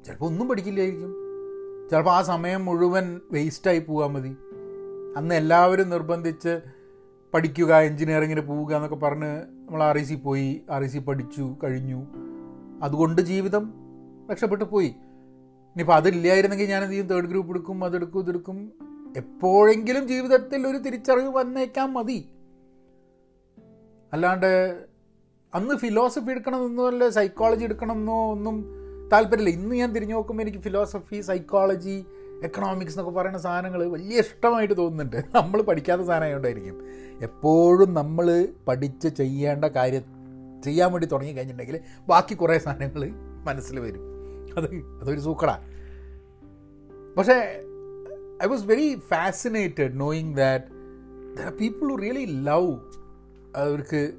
[0.06, 1.16] ചിലപ്പോൾ ഒന്നും പഠിക്കില്ലായിരിക്കും.
[1.92, 4.36] ചിലപ്പോൾ ആ സമയം മുഴുവൻ വേസ്റ്റായി പോകാൻ മതി.
[5.18, 6.60] അന്ന് എല്ലാവരും നിർബന്ധിച്ച്
[7.34, 10.62] പഠിക്കുക എൻജിനീയറിങ്ങിന് പോവുക എന്നൊക്കെ പറഞ്ഞ് നമ്മൾ ആർ സി പോയി.
[10.70, 12.06] ആർ സി പഠിച്ചു കഴിഞ്ഞു.
[12.84, 13.74] അതുകൊണ്ട് ജീവിതം
[14.32, 14.96] രക്ഷപ്പെട്ടു പോയി.
[15.76, 17.08] ഇനിയിപ്പോൾ അതില്ലായിരുന്നെങ്കിൽ ഞാൻ എന്ത് ചെയ്യും?
[17.08, 18.72] തേർഡ് ഗ്രൂപ്പ് എടുക്കും അതെടുക്കും ഇതെടുക്കും.
[19.18, 22.30] എപ്പോഴെങ്കിലും ജീവിതത്തിൽ ഒരു തിരിച്ചറിവ് വന്നേക്കാൻ മതി.
[24.14, 24.86] അല്ലാണ്ട്
[25.54, 28.66] അന്ന് ഫിലോസഫി എടുക്കണമെന്നോ അല്ല സൈക്കോളജി എടുക്കണമെന്നോ ഒന്നും
[29.12, 29.50] താല്പര്യമില്ല.
[29.50, 32.06] ഇന്ന് ഞാൻ തിരിഞ്ഞു നോക്കുമ്പോൾ എനിക്ക് ഫിലോസഫി സൈക്കോളജി
[32.44, 35.24] എക്കണോമിക്സ് എന്നൊക്കെ പറയുന്ന സാധനങ്ങൾ വലിയ ഇഷ്ടമായിട്ട് തോന്നുന്നുണ്ട്.
[35.36, 36.82] നമ്മൾ പഠിക്കാത്ത സാധനമായതുകൊണ്ടായിരിക്കും
[37.22, 40.02] എപ്പോഴും നമ്മൾ പഠിച്ച് ചെയ്യേണ്ട കാര്യം
[40.64, 43.10] ചെയ്യാൻ വേണ്ടി തുടങ്ങി കഴിഞ്ഞിട്ടുണ്ടെങ്കിൽ ബാക്കി കുറേ സാധനങ്ങൾ
[43.44, 44.15] മനസ്സിൽ വരും.
[44.58, 45.60] അത് അതൊരു സൂക്കടാ.
[47.18, 47.62] പക്ഷേ
[48.44, 50.66] I was very fascinated knowing that
[51.38, 52.72] there are people who really love
[53.56, 54.14] അവർക്ക്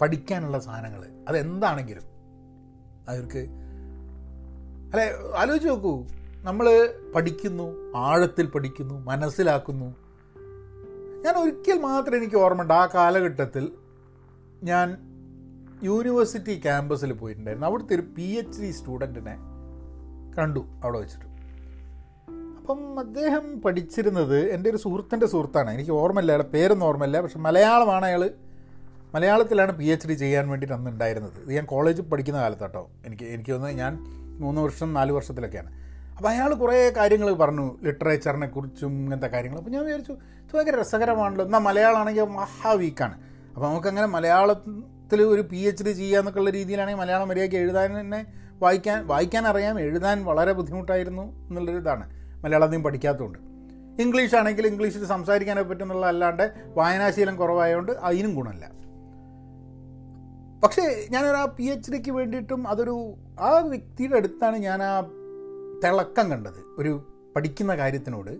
[0.00, 2.02] പഠിക്കാനുള്ള സാധനങ്ങൾ അതെന്താണെങ്കിലും.
[3.08, 3.46] അവർക്ക്
[4.92, 6.06] അല്ലെ ആലോചിച്ച് നോക്കൂ.
[6.42, 9.94] നമ്മൾ പഠിക്കുന്നു ആഴത്തിൽ പഠിക്കുന്നു മനസ്സിലാക്കുന്നു.
[11.24, 13.72] ഞാൻ ഒരിക്കൽ മാത്രം എനിക്ക് ഓർമ്മയുണ്ട് ആ കാലഘട്ടത്തിൽ
[14.62, 14.96] ഞാൻ
[15.82, 17.66] യൂണിവേഴ്സിറ്റി ക്യാമ്പസിൽ പോയിട്ടുണ്ടായിരുന്നു.
[17.66, 19.51] അവിടുത്തെ ഒരു പി എച്ച് ഡി സ്റ്റുഡന്റിനെ
[20.38, 21.24] കണ്ടു അവിടെ വെച്ചിട്ട്.
[22.60, 25.70] അപ്പം അദ്ദേഹം പഠിച്ചിരുന്നത് എന്റെ ഒരു സുഹൃത്തിന്റെ സുഹൃത്താണ്.
[25.70, 27.20] എനിക്ക് ഓർമ്മയില്ല അയാളെ പേരൊന്നും ഓർമ്മയില്ല.
[27.20, 28.30] പക്ഷെ മലയാളമാണ് അയാൾ
[29.14, 31.32] മലയാളത്തിലാണ് പി എച്ച് ഡി ചെയ്യാൻ വേണ്ടിയിട്ട് അന്ന് ഉണ്ടായിരുന്നത്.
[31.44, 33.98] ഇത് ഞാൻ കോളേജിൽ പഠിക്കുന്ന കാലത്താട്ടോ എനിക്ക് എനിക്ക് തോന്നുന്നത് ഞാൻ
[34.40, 35.70] മൂന്ന് വർഷം നാല് വർഷത്തിലൊക്കെയാണ്.
[36.16, 37.78] അപ്പോൾ അയാൾ കുറേ കാര്യങ്ങൾ പറഞ്ഞു.
[37.82, 39.58] ലിറ്ററേച്ചറിനെ കുറിച്ചും ഇങ്ങനത്തെ കാര്യങ്ങൾ.
[39.58, 41.44] അപ്പോൾ ഞാൻ വിചാരിച്ചു ഇത് ഭയങ്കര രസകരമാണല്ലോ.
[41.44, 43.14] എന്നാൽ മലയാളമാണെങ്കിൽ മഹാ വീക്കാണ്
[43.54, 49.46] അപ്പോൾ നമുക്കങ്ങനെ മലയാളത്തിൽ ഒരു പി എച്ച് ഡി ചെയ്യാന്നൊക്കെയുള്ള രീതിയിലാണെങ്കിൽ മലയാളം മര്യാദയ്ക്ക് എഴുതാൻ തന്നെ വായിക്കാൻ വായിക്കാൻ
[49.46, 52.10] അറിയാം എഴുതാൻ വളരെ ബുദ്ധിമുട്ടായിരുന്നു എന്നുള്ളൊരു ഇതാണ്.
[52.44, 53.38] മലയാളം അധികം പഠിക്കാത്തതുകൊണ്ട്.
[54.02, 58.70] ഇംഗ്ലീഷ് ആണെങ്കിൽ ഇംഗ്ലീഷിൽ സംസാരിക്കാനൊക്കെ പറ്റുന്നുള്ള അല്ലാണ്ട് വായനാശീലം കുറവായതുകൊണ്ട് അതിനും ഗുണമല്ല.
[60.64, 65.00] പക്ഷേ ഞാനൊരു ആ പി എച്ച് ഡിക്ക് വേണ്ടിയിട്ടും അതൊരു ആ വ്യക്തിയുടെ അടുത്താണ് ഞാൻ ആ
[65.84, 66.74] തിളക്കം കണ്ടത്.
[66.78, 68.30] ഒരു പഠിക്കുന്ന കാര്യത്തിനോട്.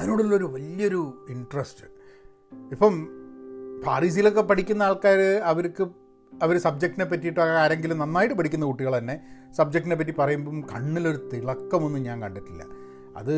[0.00, 1.84] അതിനോടുള്ളൊരു വലിയൊരു ഇൻട്രസ്റ്റ്
[2.72, 3.08] ഇപ്പം
[3.86, 5.86] പാരീസിലൊക്കെ പഠിക്കുന്ന ആൾക്കാർ അവർക്ക്
[6.42, 9.20] അവർ സബ്ജക്റ്റിനെ പറ്റിയിട്ട് ആരെങ്കിലും നന്നായിട്ട് പഠിക്കുന്ന കുട്ടികൾ തന്നെ
[9.56, 12.64] സബ്ജക്റ്റിനെ പറ്റി പറയുമ്പം കണ്ണിലൊരു തിളക്കമൊന്നും ഞാൻ കണ്ടിട്ടില്ല.
[13.16, 13.34] അത്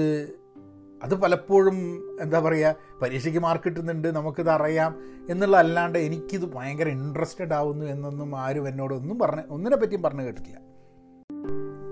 [1.02, 1.76] അത് പലപ്പോഴും
[2.20, 5.00] എന്താ പറയുക പരീക്ഷയ്ക്ക് മാർക്ക് കിട്ടുന്നുണ്ട് നമുക്കിത് അറിയാം
[5.30, 10.58] എന്നുള്ള അല്ലാണ്ട് എനിക്കിത് ഭയങ്കര ഇൻട്രസ്റ്റഡ് ആവുന്നു എന്നൊന്നും ആരും എന്നോട് ഒന്നും പറഞ്ഞ് ഒന്നിനെ പറ്റിയും പറഞ്ഞു കേട്ടിട്ടില്ല.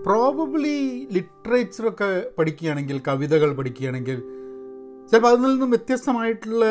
[0.07, 4.21] പ്രോബബ്ലി ലിറ്ററേച്ചറൊക്കെ പഠിക്കുകയാണെങ്കിൽ കവിതകൾ പഠിക്കുകയാണെങ്കിൽ
[5.11, 6.65] ചിലപ്പോൾ അതിൽ നിന്നും വ്യത്യസ്തമായിട്ടുള്ള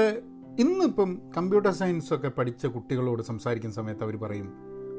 [0.60, 4.54] ഇന്നിപ്പം കമ്പ്യൂട്ടർ സയൻസ് ഒക്കെ പഠിച്ച കുട്ടികളോട് സംസാരിക്കുന്ന സമയത്ത് അവർ പറയും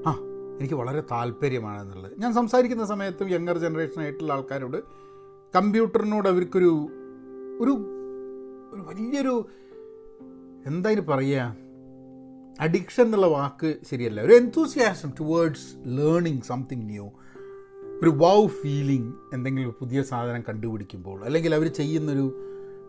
[0.07, 0.19] ആ
[0.61, 2.13] എനിക്ക് വളരെ താല്പര്യമാണെന്നുള്ളത്.
[2.19, 4.77] ഞാൻ സംസാരിക്കുന്ന സമയത്ത് യങ്ങർ ജനറേഷൻ ആയിട്ടുള്ള ആൾക്കാരോട്
[5.57, 6.89] കമ്പ്യൂട്ടറിനോട് അവർക്കൊരു
[7.61, 7.71] ഒരു
[8.73, 9.49] ഒരു വലിയൊരു
[10.67, 11.57] എന്തായാലും പറയുക
[12.61, 14.21] അഡിക്ഷൻ എന്നുള്ള വാക്ക് ശരിയല്ല.
[14.21, 17.11] ഒരു enthusiasm towards learning something new
[18.03, 22.27] ഒരു വൗ ഫീലിംഗ് എന്തെങ്കിലും പുതിയ സാധനം കണ്ടുപിടിക്കുമ്പോൾ അല്ലെങ്കിൽ അവർ ചെയ്യുന്നൊരു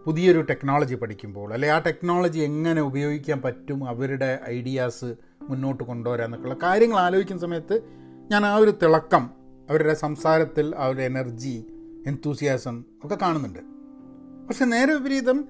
[0.06, 6.98] പുതിയൊരു ടെക്നോളജി പഠിക്കുമ്പോൾ അല്ലെ ആ ടെക്നോളജി എങ്ങനെ ഉപയോഗിക്കാൻ പറ്റും അവരുടെ ഐഡിയാസ് മുന്നോട്ട് കൊണ്ടുവരാൻ എന്നൊക്കെയുള്ള കാര്യങ്ങൾ
[6.98, 7.84] ആലോചിക്കുന്ന സമയത്ത്
[8.32, 9.30] ഞാൻ ആ ഒരു തിളക്കം
[9.70, 11.66] അവരുടെ സംസാരത്തിൽ അവരുടെ എനർജി
[12.08, 13.60] എൻതൂസിയാസം ഒക്കെ കാണുന്നുണ്ട്.
[14.48, 15.46] പക്ഷെ നേരെ വിപരീതം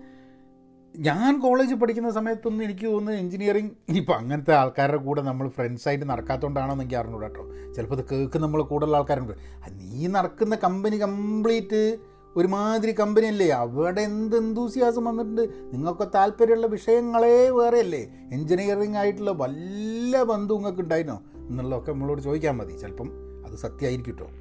[0.96, 6.96] ഞാൻ കോളേജിൽ പഠിക്കുന്ന സമയത്തൊന്നും എനിക്ക് തോന്നുന്നു എഞ്ചിനീയറിങ് ഇനിയിപ്പോൾ അങ്ങനത്തെ ആൾക്കാരുടെ കൂടെ നമ്മൾ ഫ്രണ്ട്സായിട്ട് നടക്കാത്തതുകൊണ്ടാണോ എനിക്ക്
[6.96, 9.34] അറിഞ്ഞൂടാ കേട്ടോ ചിലപ്പോൾ ഇത് കേൾക്കുന്ന നമ്മൾ കൂടുതലുള്ള ആൾക്കാരുണ്ട്.
[9.72, 11.98] നീ നടക്കുന്ന കമ്പനി കംപ്ലീറ്റ്
[12.36, 15.42] ഒരുമാതിരി കമ്പനി അല്ലേ അവിടെ എന്ത് എന്തൂസിയാസം വന്നിട്ടുണ്ട്?
[15.74, 18.12] നിങ്ങൾക്ക് താല്പര്യമുള്ള വിഷയങ്ങളേ വേറെയല്ലേ?
[18.32, 21.22] എൻജിനീയറിംഗ് ആയിട്ടുള്ള വല്ല ബന്ധു നിങ്ങൾക്ക് ഉണ്ടായിരുന്നോ?
[21.36, 22.78] എന്നുള്ളതൊക്കെ നമ്മളോട് ചോദിക്കാൻ മതി.
[22.78, 23.12] ചിലപ്പം
[23.46, 24.32] അത് സത്യമായിരിക്കും കേട്ടോ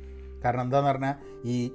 [0.44, 1.70] കാരണം എന്താണെന്ന് പറഞ്ഞാൽ ഈ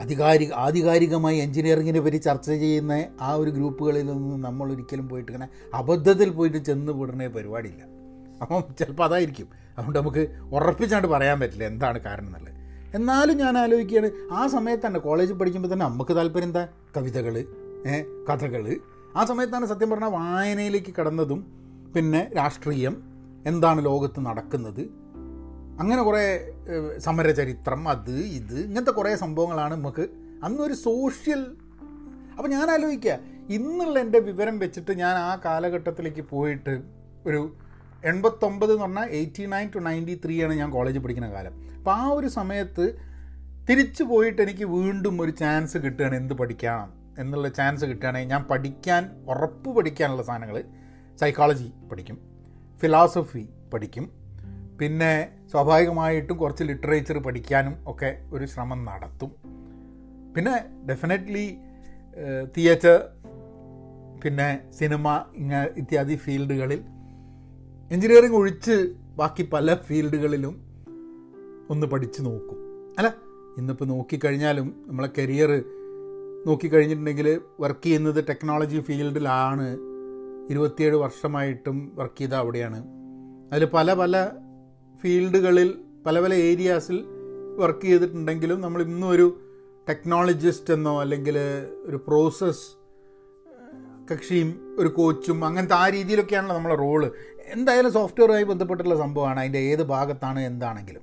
[0.00, 6.30] അധികാരിക ആധികാരികമായി എൻജിനീയറിങ്ങിനെ പറ്റി ചർച്ച ചെയ്യുന്ന ആ ഒരു ഗ്രൂപ്പുകളിൽ നിന്ന് നമ്മൾ ഒരിക്കലും പോയിട്ട് ഇങ്ങനെ അബദ്ധത്തിൽ
[6.30, 7.82] പോയിട്ട് ചെന്ന് വിടുന്ന പരിപാടിയില്ല.
[8.42, 9.48] അപ്പം ചിലപ്പോൾ അതായിരിക്കും.
[9.78, 11.64] അതുകൊണ്ട് നമുക്ക് ഉറപ്പിച്ചാണ്ട് പറയാൻ പറ്റില്ല.
[11.64, 12.57] എന്താണ് കാരണം എന്നുള്ളത്.
[12.94, 16.68] എന്നാലും ഞാൻ ആലോചിക്കുകയാണ് ആ സമയത്ത് തന്നെ കോളേജിൽ പഠിക്കുമ്പോൾ തന്നെ നമുക്ക് താല്പര്യം എന്താ?
[16.96, 17.46] കവിതകൾ
[18.30, 18.76] കഥകൾ
[19.16, 21.40] ആ സമയത്താണ് സത്യം പറഞ്ഞാൽ വായനയിലേക്ക് കടന്നതും
[21.94, 23.02] പിന്നെ രാഷ്ട്രീയം
[23.46, 24.82] എന്താണ് ലോകത്ത് നടക്കുന്നത്.
[25.80, 26.54] അങ്ങനെ കുറേ
[26.98, 30.08] സമരചരിത്രം അത് ഇത് ഇങ്ങനത്തെ കുറേ സംഭവങ്ങളാണ് നമുക്ക്
[30.42, 31.56] അന്നൊരു സോഷ്യൽ
[32.30, 36.82] അപ്പോൾ ഞാൻ ആലോചിക്കുക ഇന്നുള്ള എന്റെ വിവരം വെച്ചിട്ട് ഞാൻ ആ കാലഘട്ടത്തിലേക്ക് പോയിട്ട്
[37.26, 37.56] ഒരു
[38.04, 41.54] എൺപത്തൊമ്പത് എന്ന് പറഞ്ഞാൽ eighty nine to ninety three ആണ് ഞാൻ കോളേജിൽ പഠിക്കുന്ന കാലം.
[41.76, 42.98] അപ്പോൾ ആ ഒരു സമയത്ത്
[43.70, 49.76] തിരിച്ചു പോയിട്ട് എനിക്ക് വീണ്ടും ഒരു ചാൻസ് കിട്ടുകയാണ് എന്ത് പഠിക്കണം എന്നുള്ള ചാൻസ് കിട്ടുകയാണെങ്കിൽ ഞാൻ പഠിക്കാൻ ഉറപ്പ്
[49.76, 50.64] പഠിക്കാനുള്ള സാധനങ്ങൾ
[51.20, 52.18] സൈക്കോളജി പഠിക്കും
[52.80, 54.10] ഫിലോസഫി പഠിക്കും
[54.80, 59.30] പിന്നെ സ്വാഭാവികമായിട്ടും കുറച്ച് ലിറ്ററേച്ചർ പഠിക്കാനും ഒക്കെ ഒരു ശ്രമം നടത്തും.
[60.36, 61.58] പിന്നെ ഡെഫിനറ്റ്ലി
[62.56, 63.02] തിയേറ്റർ
[64.24, 66.84] പിന്നെ സിനിമ ഇങ്ങ ഇത്യാദി ഫീൽഡുകളിൽ
[67.90, 70.54] എഞ്ചിനീയറിംഗ് ഒഴിച്ച് ബാക്കി പല ഫീൽഡുകളിലും
[71.70, 72.58] ഒന്ന് പഠിച്ചു നോക്കും.
[72.98, 73.14] അല്ല
[73.58, 75.64] ഇന്നിപ്പോൾ നോക്കിക്കഴിഞ്ഞാലും നമ്മളെ കരിയർ
[76.46, 79.76] നോക്കിക്കഴിഞ്ഞിട്ടുണ്ടെങ്കിൽ വർക്ക് ചെയ്യുന്നത് ടെക്നോളജി ഫീൽഡിലാണ്.
[80.50, 82.84] ഇരുപത്തിയേഴ് വർഷമായിട്ടും വർക്ക് ചെയ്ത അവിടെയാണ്.
[83.52, 84.30] അതിൽ പല പല
[85.02, 85.74] ഫീൽഡുകളിൽ
[86.06, 87.04] പല പല ഏരിയാസിൽ
[87.56, 89.40] വർക്ക് ചെയ്തിട്ടുണ്ടെങ്കിലും നമ്മൾ ഇന്നും ഒരു
[89.88, 91.38] ടെക്നോളജിസ്റ്റ് എന്നോ അല്ലെങ്കിൽ
[91.86, 92.78] ഒരു പ്രോസസ്
[94.12, 97.12] കക്ഷിയും ഒരു കോച്ചും അങ്ങനത്തെ ആ രീതിയിലൊക്കെയാണല്ലോ നമ്മളെ റോൾ.
[97.52, 99.40] എന്തായാലും സോഫ്റ്റ്വെയറുമായി ബന്ധപ്പെട്ടുള്ള സംഭവമാണ്.
[99.40, 101.02] അതിന്റെ ഏത് ഭാഗത്താണ് എന്താണെങ്കിലും.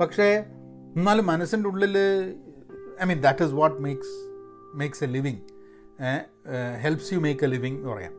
[0.00, 0.28] പക്ഷേ
[0.96, 1.98] എന്നാലും മനസ്സിന്റെ ഉള്ളിൽ
[3.02, 4.14] I mean that is what makes
[4.74, 5.42] makes a living
[6.80, 8.12] helps you make a living എന്ന് പറയാം.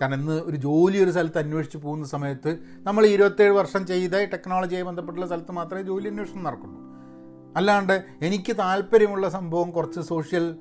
[0.00, 5.26] കാരണം ഇന്ന് ഒരു ജോലി ഒരു സ്ഥലത്ത് അന്വേഷിച്ച് പോകുന്ന സമയത്ത് നമ്മൾ ഇരുപത്തേഴ് വർഷം ചെയ്ത ടെക്നോളജിയായി ബന്ധപ്പെട്ടുള്ള
[5.26, 6.80] സ്ഥലത്ത് മാത്രമേ ജോലി അന്വേഷണം നടക്കുള്ളൂ.
[7.56, 10.56] അല്ലാണ്ട് എനിക്ക് താല്പര്യമുള്ള സംഭവം കുറച്ച് സോഷ്യൽ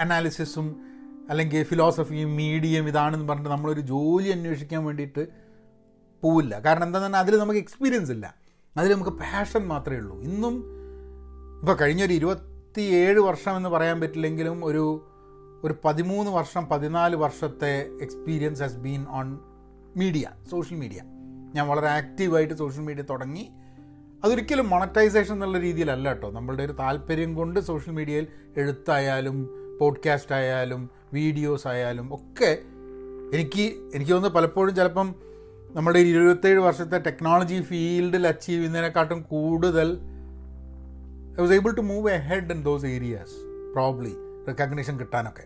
[0.00, 0.89] അനാലിസിസും
[1.30, 5.26] അല്ലെങ്കിൽ ഫിലോസഫിയും മീഡിയയും ഇതാണെന്ന് പറഞ്ഞിട്ട് നമ്മളൊരു ജോലി അന്വേഷിക്കാൻ വേണ്ടിയിട്ട്
[6.22, 6.58] പോവില്ല.
[6.58, 8.34] കാരണം എന്താണെന്ന് പറഞ്ഞാൽ അതിൽ നമുക്ക് എക്സ്പീരിയൻസ് ഇല്ല.
[8.76, 10.20] അതിൽ നമുക്ക് പാഷൻ മാത്രമേ ഉള്ളൂ.
[10.20, 10.64] ഇന്നും
[11.60, 15.06] ഇപ്പോൾ കഴിഞ്ഞൊരു ഇരുപത്തി ഏഴ് വർഷം എന്ന് പറയാൻ പറ്റില്ലെങ്കിലും ഒരു
[15.64, 19.38] ഒരു പതിമൂന്ന് വർഷം പതിനാല് വർഷത്തെ experience has been on
[19.96, 21.00] media social media
[21.54, 23.50] ഞാൻ വളരെ ആക്റ്റീവായിട്ട് സോഷ്യൽ മീഡിയ തുടങ്ങി.
[24.24, 26.30] അതൊരിക്കലും മോണറ്റൈസേഷൻ എന്നുള്ള രീതിയിലല്ല കേട്ടോ.
[26.30, 32.58] നമ്മളുടെ ഒരു താല്പര്യം കൊണ്ട് സോഷ്യൽ മീഡിയയിൽ എഴുത്തായാലും പോഡ്കാസ്റ്റ് ആയാലും വീഡിയോസ് ആയാലും ഒക്കെ
[33.36, 35.14] എനിക്ക് എനിക്ക് തോന്നുന്നു പലപ്പോഴും ചിലപ്പം
[35.70, 39.98] നമ്മുടെ ഇരുപത്തേഴ് വർഷത്തെ ടെക്നോളജി ഫീൽഡിൽ അച്ചീവ് ചെയ്യുന്നതിനെക്കാട്ടും കൂടുതൽ
[41.38, 43.34] I was able to move ahead in those areas
[43.72, 44.14] probably
[44.48, 45.42] recognition കിട്ടാനൊക്കെ.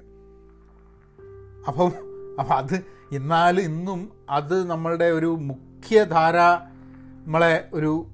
[1.69, 1.93] അപ്പം
[2.41, 6.37] അപ്പം അത് എന്നാലും ഇന്നും അത് നമ്മളുടെ ഒരു മുഖ്യധാര
[7.27, 8.07] നമ്മളെ ഒരു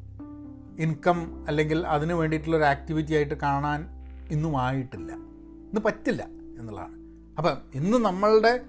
[0.78, 3.86] ഇൻകം അല്ലെങ്കിൽ അതിന് വേണ്ടിയിട്ടുള്ളൊരു ആക്ടിവിറ്റി ആയിട്ട് കാണാൻ
[4.30, 5.12] ഇന്നും ആയിട്ടില്ല.
[5.12, 6.22] ഇന്ന് പറ്റില്ല
[6.58, 6.99] എന്നുള്ളതാണ്.
[7.38, 8.60] അപ്പം ഇന്ന് നമ്മളുടെ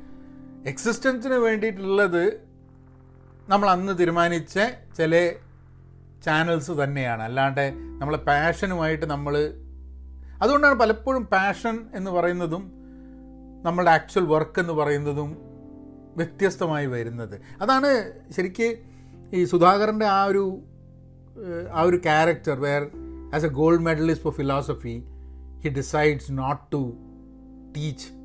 [0.66, 2.40] എക്സിസ്റ്റൻസിന് വേണ്ടിയിട്ടുള്ളത്
[3.50, 4.60] നമ്മൾ അന്ന് തീരുമാനിച്ച
[4.98, 5.32] ചില
[6.26, 7.24] ചാനൽസ് തന്നെയാണ്.
[7.24, 9.54] അല്ലാണ്ട് നമ്മളെ പാഷനുമായിട്ട് നമ്മൾ
[10.42, 12.72] അതുകൊണ്ടാണ് പലപ്പോഴും പാഷൻ എന്ന് പറയുന്നതും
[13.64, 15.38] നമ്മളുടെ ആക്ച്വൽ വർക്ക് എന്ന് പറയുന്നതും
[16.18, 17.42] വ്യത്യസ്തമായി വരുന്നത്.
[17.62, 18.80] അതാണ് ശരിക്ക്
[19.34, 20.62] ഈ സുധാകരന്റെ ആ ഒരു
[21.74, 22.60] ആ ഒരു character
[23.36, 25.04] whereas a gold medallist for philosophy
[25.64, 26.94] he decides not to
[27.78, 28.21] teach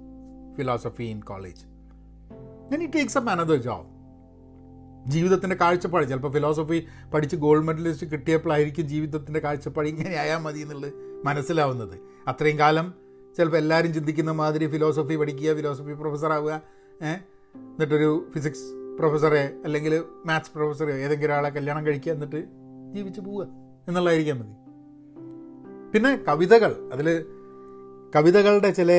[0.59, 1.64] philosophy in college
[2.71, 3.87] then he takes up another job
[5.07, 10.92] ജീവിതത്തിന്റെ കാഴ്ചപ്പാട് ചിലപ്പോൾ ഫിലോസഫി പഠിച്ച് ഗോൾഡ് മെഡലിസ്റ്റ് കിട്ടിയപ്പോഴായിരിക്കും ജീവിതത്തിന്റെ കാഴ്ചപ്പാട് ഇങ്ങനെ ആയാൽ മതി എന്നുള്ളത്
[11.25, 11.97] മനസ്സിലാവുന്നത്.
[12.29, 12.95] അത്രയും കാലം
[13.37, 16.53] ചിലപ്പോൾ എല്ലാവരും ചിന്തിക്കുന്ന മാതിരി ഫിലോസഫി പഠിക്കുക ഫിലോസഫി പ്രൊഫസറാവുക
[17.01, 18.66] എന്നിട്ടൊരു ഫിസിക്സ്
[18.99, 22.40] പ്രൊഫസറെ അല്ലെങ്കിൽ മാത്സ് പ്രൊഫസറെ ഏതെങ്കിലും ഒരാളെ കല്യാണം കഴിക്കുക എന്നിട്ട്
[22.95, 23.45] ജീവിച്ച് പോവുക
[23.88, 24.55] എന്നുള്ളതായിരിക്കാം മതി.
[25.92, 27.09] പിന്നെ കവിതകൾ അതിൽ
[28.16, 28.90] കവിതകളുടെ ചില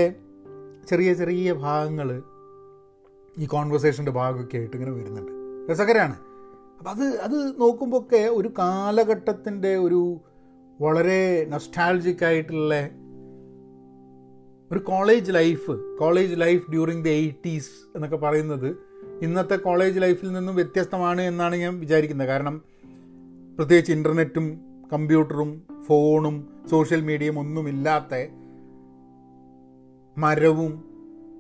[0.90, 2.10] ചെറിയ ചെറിയ ഭാഗങ്ങൾ
[3.38, 5.32] ഈ കോൺവെർസേഷന്റെ ഭാഗമൊക്കെ ആയിട്ട് ഇങ്ങനെ വരുന്നുണ്ട്.
[5.72, 6.16] രസകരമാണ്
[6.78, 10.02] അപ്പം അത് അത് നോക്കുമ്പോൾ ഒക്കെ ഒരു കാലഘട്ടത്തിന്റെ ഒരു
[10.82, 12.74] വളരെ നൊസ്റ്റാൾജിക് ആയിട്ടുള്ള
[14.72, 18.70] ഒരു college life college life during the eighties എന്നൊക്കെ പറയുന്നത്
[19.22, 22.28] ഇന്നത്തെ കോളേജ് ലൈഫിൽ നിന്നും വ്യത്യസ്തമാണ് എന്നാണ് ഞാൻ വിചാരിക്കുന്നത്.
[22.28, 22.62] കാരണം
[23.56, 24.48] പ്രത്യേകിച്ച് ഇന്റർനെറ്റും
[24.94, 26.36] കമ്പ്യൂട്ടറും ഫോണും
[26.70, 28.16] സോഷ്യൽ മീഡിയയും ഒന്നുമില്ലാത്ത
[30.18, 30.84] മരവും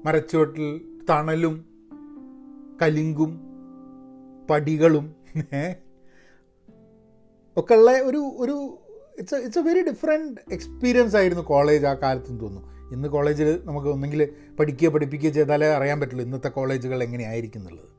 [0.06, 1.66] മരച്ചുവട്ടിൽ തണലും
[2.82, 3.42] കലിങ്കും
[4.50, 5.16] പടികളും
[7.58, 8.78] ഒക്കെ ഉള്ള ഒരു ഒരു
[9.18, 12.92] it's it's a very different experience ആയിരുന്നു കോളേജ് ആ കാലത്തെന്ന് തോന്നുന്നു.
[12.92, 14.28] ഇന്ന് കോളേജിൽ നമുക്ക് ഒന്നെങ്കിൽ
[14.60, 17.90] പഠിക്കുകയോ പഠിപ്പിക്കുകയോ ചെയ്താലേ അറിയാൻ പറ്റുള്ളൂ ഇന്നത്തെ കോളേജുകൾ എങ്ങനെയായിരിക്കും എന്നുള്ളത്.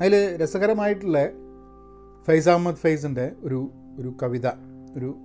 [0.00, 1.18] അതിൽ രസകരമായിട്ടുള്ള
[2.24, 4.46] ഫൈസ് അഹമ്മദ് ഫൈസിന്റെ ഒരു ഒരു കവിത
[4.96, 5.16] ഒരു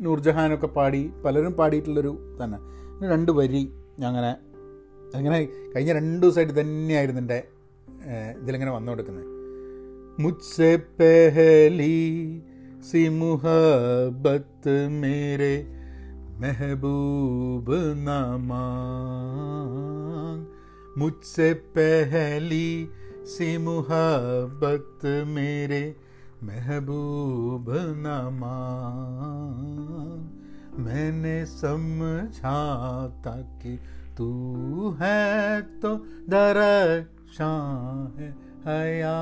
[0.00, 3.72] നൂർജഹാനൊക്കെ പാടി പലരും പാടിയിട്ടുള്ളൊരു തന്നെ രണ്ട് വരി
[4.04, 4.36] അങ്ങനെ
[5.14, 7.48] അങ്ങനെ കഴിഞ്ഞ രണ്ട് ദിവസമായിട്ട് തന്നെയായിരുന്നു എന്റെ
[8.42, 9.26] ഇതിലിങ്ങനെ വന്നു കൊടുക്കുന്നത്.
[10.20, 12.40] മുജ്സെ പെഹലി
[12.90, 15.66] സി മുഹബത്ത് മേരെ
[16.38, 18.64] മെഹബൂബ് നമാ
[20.96, 22.88] മുജ്സെ പെഹലി
[23.36, 25.94] സി മുഹബത്ത് മേരെ
[26.42, 28.56] മെഹബൂബ് നമാ
[30.84, 32.58] मैंने समझा
[33.24, 33.72] था कि
[34.18, 34.28] तू
[35.00, 35.16] है
[35.82, 35.90] तो
[36.28, 37.50] ദരക്ഷാ
[38.66, 39.14] ഹയാ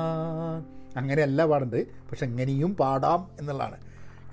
[0.97, 3.77] അങ്ങനെയല്ല പാടുന്നത് പക്ഷെ എങ്ങനെയും പാടാം എന്നുള്ളതാണ്.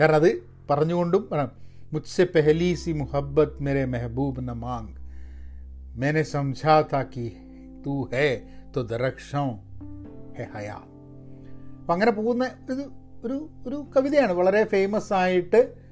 [0.00, 1.50] കാരണം അത് പറഞ്ഞുകൊണ്ടും വേണം
[1.92, 4.88] മുത്സെ പെഹലി സി മുഹബത്ത് മെരെ മെഹബൂബ് എന്ന മാങ്.
[5.96, 7.32] മേനെ സംഝാ താ കി
[8.12, 8.42] ഹേ
[8.76, 9.44] തു ദരക്ഷോ
[10.38, 10.78] ഹേ ഹയാ.
[11.80, 12.90] അപ്പം അങ്ങനെ പോകുന്ന ഒരു
[13.24, 14.32] ഒരു ഒരു കവിതയാണ്.
[14.32, 15.85] വളരെ ഫേമസ് ആയിട്ട്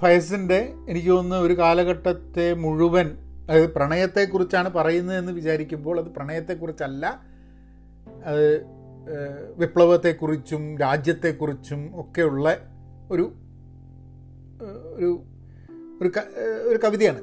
[0.00, 7.20] ഫയസിന്റെ എനിക്ക് തോന്നുന്നു ഒരു കാലഘട്ടത്തെ മുഴുവൻ അതായത് പ്രണയത്തെക്കുറിച്ചാണ് പറയുന്നതെന്ന് വിചാരിക്കുമ്പോൾ അത് പ്രണയത്തെക്കുറിച്ചല്ല.
[8.24, 8.66] അത്
[9.58, 12.56] വിപ്ലവത്തെക്കുറിച്ചും രാജ്യത്തെക്കുറിച്ചും ഒക്കെയുള്ള
[13.10, 13.32] ഒരു
[14.92, 15.24] ഒരു
[16.00, 16.08] ഒരു
[16.62, 17.22] ഒരു കവിതയാണ്.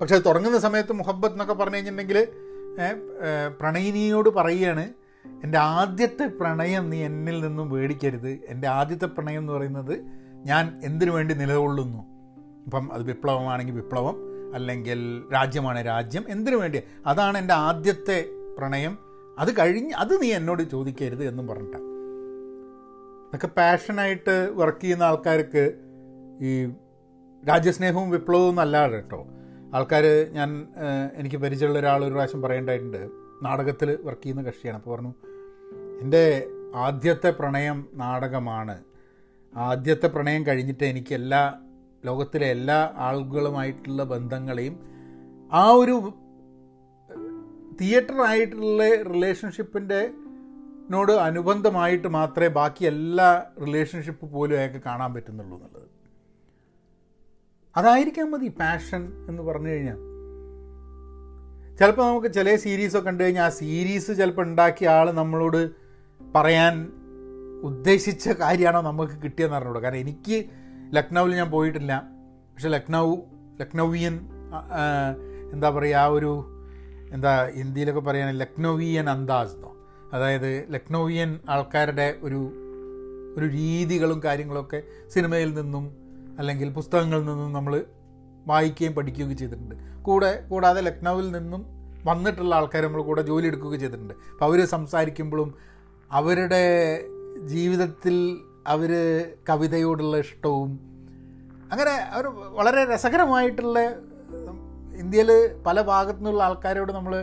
[0.00, 2.26] പക്ഷെ അത് തുടങ്ങുന്ന സമയത്ത് മുഹബത്ത് എന്നൊക്കെ പറഞ്ഞു കഴിഞ്ഞിട്ടുണ്ടെങ്കിൽ
[3.60, 4.88] പ്രണയിനിയോട് പറയുകയാണ്
[5.44, 11.34] എന്റെ ആദ്യത്തെ പ്രണയം നീ എന്നിൽ നിന്നും മേടിക്കരുത് എന്റെ ആദ്യത്തെ പ്രണയം എന്ന് പറയുന്നത് ഞാൻ എന്തിനു വേണ്ടി
[11.34, 12.00] നിലകൊള്ളുന്നു?
[12.64, 14.16] ഇപ്പം അത് വിപ്ലവമാണെങ്കിൽ വിപ്ലവം
[14.54, 15.00] അല്ലെങ്കിൽ
[15.34, 16.80] രാജ്യമാണ് രാജ്യം എന്തിനു വേണ്ടി?
[17.06, 18.18] അതാണ് എന്റെ ആദ്യത്തെ
[18.58, 18.98] പ്രണയം.
[19.38, 21.84] അത് കഴിഞ്ഞ് അത് നീ എന്നോട് ചോദിക്കരുത് എന്നും പറഞ്ഞിട്ടാണ്
[23.28, 25.64] ഇതൊക്കെ പാഷനായിട്ട് വർക്ക് ചെയ്യുന്ന ആൾക്കാർക്ക്
[26.40, 26.52] ഈ
[27.48, 29.20] രാജ്യസ്നേഹവും വിപ്ലവവും എന്നല്ലാതെ കേട്ടോ.
[29.74, 30.50] ആൾക്കാർ ഞാൻ
[31.14, 33.02] എനിക്ക് പരിചയമുള്ള ഒരാൾ ഒരു പ്രാവശ്യം പറയേണ്ടതായിട്ടുണ്ട്.
[33.42, 34.78] നാടകത്തിൽ വർക്ക് ചെയ്യുന്ന കക്ഷിയാണ്.
[34.78, 35.12] അപ്പോൾ പറഞ്ഞു
[36.00, 36.22] എന്റെ
[36.74, 38.76] ആദ്യത്തെ പ്രണയം നാടകമാണ്.
[39.56, 41.60] ആദ്യത്തെ പ്രണയം കഴിഞ്ഞിട്ട് എനിക്ക് എല്ലാ
[42.04, 44.78] ലോകത്തിലെ എല്ലാ ആളുകളുമായിട്ടുള്ള ബന്ധങ്ങളെയും
[45.52, 46.12] ആ ഒരു
[47.80, 50.10] തിയേറ്റർ ആയിട്ടുള്ള റിലേഷൻഷിപ്പിന്റെ
[50.90, 55.88] നോട് അനുബന്ധമായിട്ട് മാത്രമേ ബാക്കി എല്ലാ റിലേഷൻഷിപ്പ് പോലും അയാൾക്ക് കാണാൻ പറ്റുന്നുള്ളൂ എന്നുള്ളത്.
[57.76, 59.96] അതായിരിക്കാം മതി പാഷൻ എന്ന് പറഞ്ഞു കഴിഞ്ഞാൽ.
[61.76, 65.70] ചിലപ്പോൾ നമുക്ക് ചില സീരീസൊക്കെ കണ്ടു കഴിഞ്ഞാൽ ആ സീരീസ് ചിലപ്പോൾ ഉണ്ടാക്കിയ ആൾ നമ്മളോട്
[66.34, 66.92] പറയാൻ
[67.62, 70.44] ഉദ്ദേശിച്ച കാര്യമാണോ നമുക്ക് കിട്ടിയെന്ന് അറിഞ്ഞൂടെ കാരണം എനിക്ക്
[70.94, 72.02] ലക്നൗവിൽ ഞാൻ പോയിട്ടില്ല.
[72.54, 73.16] പക്ഷെ ലക്നൗ
[73.60, 74.28] ലക്നൗവിയൻ
[75.52, 76.44] എന്താ പറയുക ആ ഒരു
[77.12, 79.76] എന്താ ഹിന്ദിയിലൊക്കെ പറയാൻ ലക്നൗവിയൻ അന്താസ് എന്നോ.
[80.12, 82.52] അതായത് ലക്നൗവിയൻ ആൾക്കാരുടെ ഒരു
[83.36, 85.96] ഒരു രീതികളും കാര്യങ്ങളൊക്കെ സിനിമയിൽ നിന്നും
[86.38, 87.86] അല്ലെങ്കിൽ പുസ്തകങ്ങളിൽ നിന്നും നമ്മൾ
[88.46, 89.74] വായിക്കുകയും പഠിക്കുകയൊക്കെ ചെയ്തിട്ടുണ്ട്.
[90.02, 91.66] കൂടെ കൂടാതെ ലക്നൗവിൽ നിന്നും
[92.04, 94.14] വന്നിട്ടുള്ള ആൾക്കാർ നമ്മൾ കൂടെ ജോലി എടുക്കുകയൊക്കെ ചെയ്തിട്ടുണ്ട്.
[94.32, 95.54] അപ്പോൾ അവർ സംസാരിക്കുമ്പോഴും
[96.12, 96.62] അവരുടെ
[97.48, 98.16] ജീവിതത്തിൽ
[98.66, 98.90] അവർ
[99.48, 100.70] കവിതയോടുള്ള ഇഷ്ടവും
[101.72, 103.78] അങ്ങനെ അവർ വളരെ രസകരമായിട്ടുള്ള
[104.96, 105.30] ഇന്ത്യയിൽ
[105.66, 107.14] പല ഭാഗത്തു നിന്നുള്ള ആൾക്കാരോട് നമ്മൾ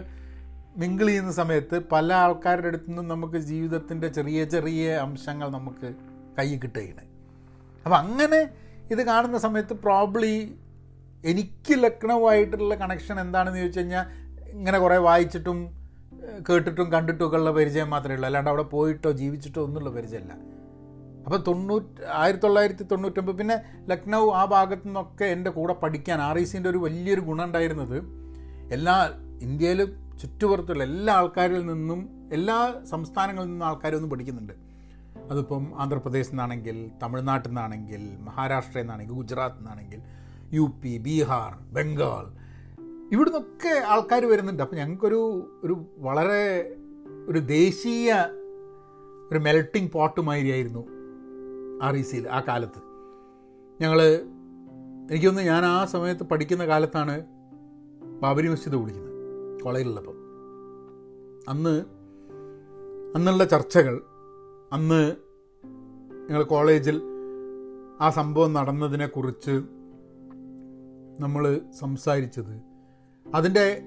[0.77, 5.89] മിങ്കിൾ ചെയ്യുന്ന സമയത്ത് പല ആൾക്കാരുടെ അടുത്തു നിന്നും നമുക്ക് ജീവിതത്തിന്റെ ചെറിയ ചെറിയ അംശങ്ങൾ നമുക്ക്
[6.39, 7.03] കൈ കിട്ടുകയാണ്.
[7.85, 8.39] അപ്പം അങ്ങനെ
[8.91, 10.33] ഇത് കാണുന്ന സമയത്ത് പ്രോബ്ലി
[11.23, 14.05] എനിക്ക് ലക്നവുമായിട്ടുള്ള കണക്ഷൻ എന്താണെന്ന് ചോദിച്ചു കഴിഞ്ഞാൽ
[14.49, 15.59] ഇങ്ങനെ കുറേ വായിച്ചിട്ടും
[16.49, 18.25] കേട്ടിട്ടും കണ്ടിട്ടും ഒക്കെ ഉള്ള പരിചയം മാത്രമേ ഉള്ളൂ.
[18.25, 20.33] അല്ലാണ്ട് അവിടെ പോയിട്ടോ ജീവിച്ചിട്ടോ ഒന്നുമുള്ള പരിചയമല്ല.
[21.25, 23.55] അപ്പോൾ തൊണ്ണൂറ്റി ആയിരത്തി തൊള്ളായിരത്തി തൊണ്ണൂറ്റൊമ്പത് പിന്നെ
[23.89, 27.97] ലക്നൗ ആ ഭാഗത്തു നിന്നൊക്കെ എന്റെ കൂടെ പഠിക്കാൻ ആർ ഐ സിന്റെ ഒരു വലിയൊരു ഗുണം ഉണ്ടായിരുന്നത്
[28.71, 28.95] എല്ലാ
[29.41, 29.89] ഇന്ത്യയിലും
[30.21, 34.53] ചുറ്റുപുറത്തുള്ള എല്ലാ ആൾക്കാരിൽ നിന്നും എല്ലാ സംസ്ഥാനങ്ങളിൽ നിന്നും ആൾക്കാരൊന്നും പഠിക്കുന്നുണ്ട്.
[35.31, 40.01] അതിപ്പം ആന്ധ്രാപ്രദേശിൽ നിന്നാണെങ്കിൽ തമിഴ്നാട്ടിൽ നിന്നാണെങ്കിൽ മഹാരാഷ്ട്രയിൽ നിന്നാണെങ്കിൽ ഗുജറാത്തിൽ നിന്നാണെങ്കിൽ
[40.53, 42.25] യു പി ബീഹാർ ബംഗാൾ
[43.11, 44.63] ഇവിടുന്നൊക്കെ ആൾക്കാർ വരുന്നുണ്ട്.
[44.63, 45.21] അപ്പം ഞങ്ങൾക്കൊരു
[45.63, 46.75] ഒരു വളരെ
[47.29, 48.13] ഒരു ദേശീയ
[49.31, 50.87] ഒരു മെൽട്ടിംഗ് പോട്ട് മാതിരിയായിരുന്നു
[51.83, 52.81] ആർ ഇ സിയിൽ ആ കാലത്ത്.
[53.81, 54.01] ഞങ്ങൾ
[55.11, 57.25] എനിക്കൊന്ന് ഞാൻ ആ സമയത്ത് പഠിക്കുന്ന കാലത്താണ്
[58.21, 60.13] ബാബരി മസ്ജിദ് വിളിക്കുന്നത് കോളേജിലുള്ളപ്പം.
[61.49, 61.85] അന്ന്
[63.15, 64.01] അന്നുള്ള ചർച്ചകൾ
[64.73, 65.15] അന്ന്
[66.29, 67.01] ഞങ്ങൾ കോളേജിൽ
[68.01, 69.63] ആ സംഭവം നടന്നതിനെക്കുറിച്ച്
[71.19, 72.74] നമ്മൾ സംസാരിച്ചത്
[73.33, 73.81] അതിന്റെ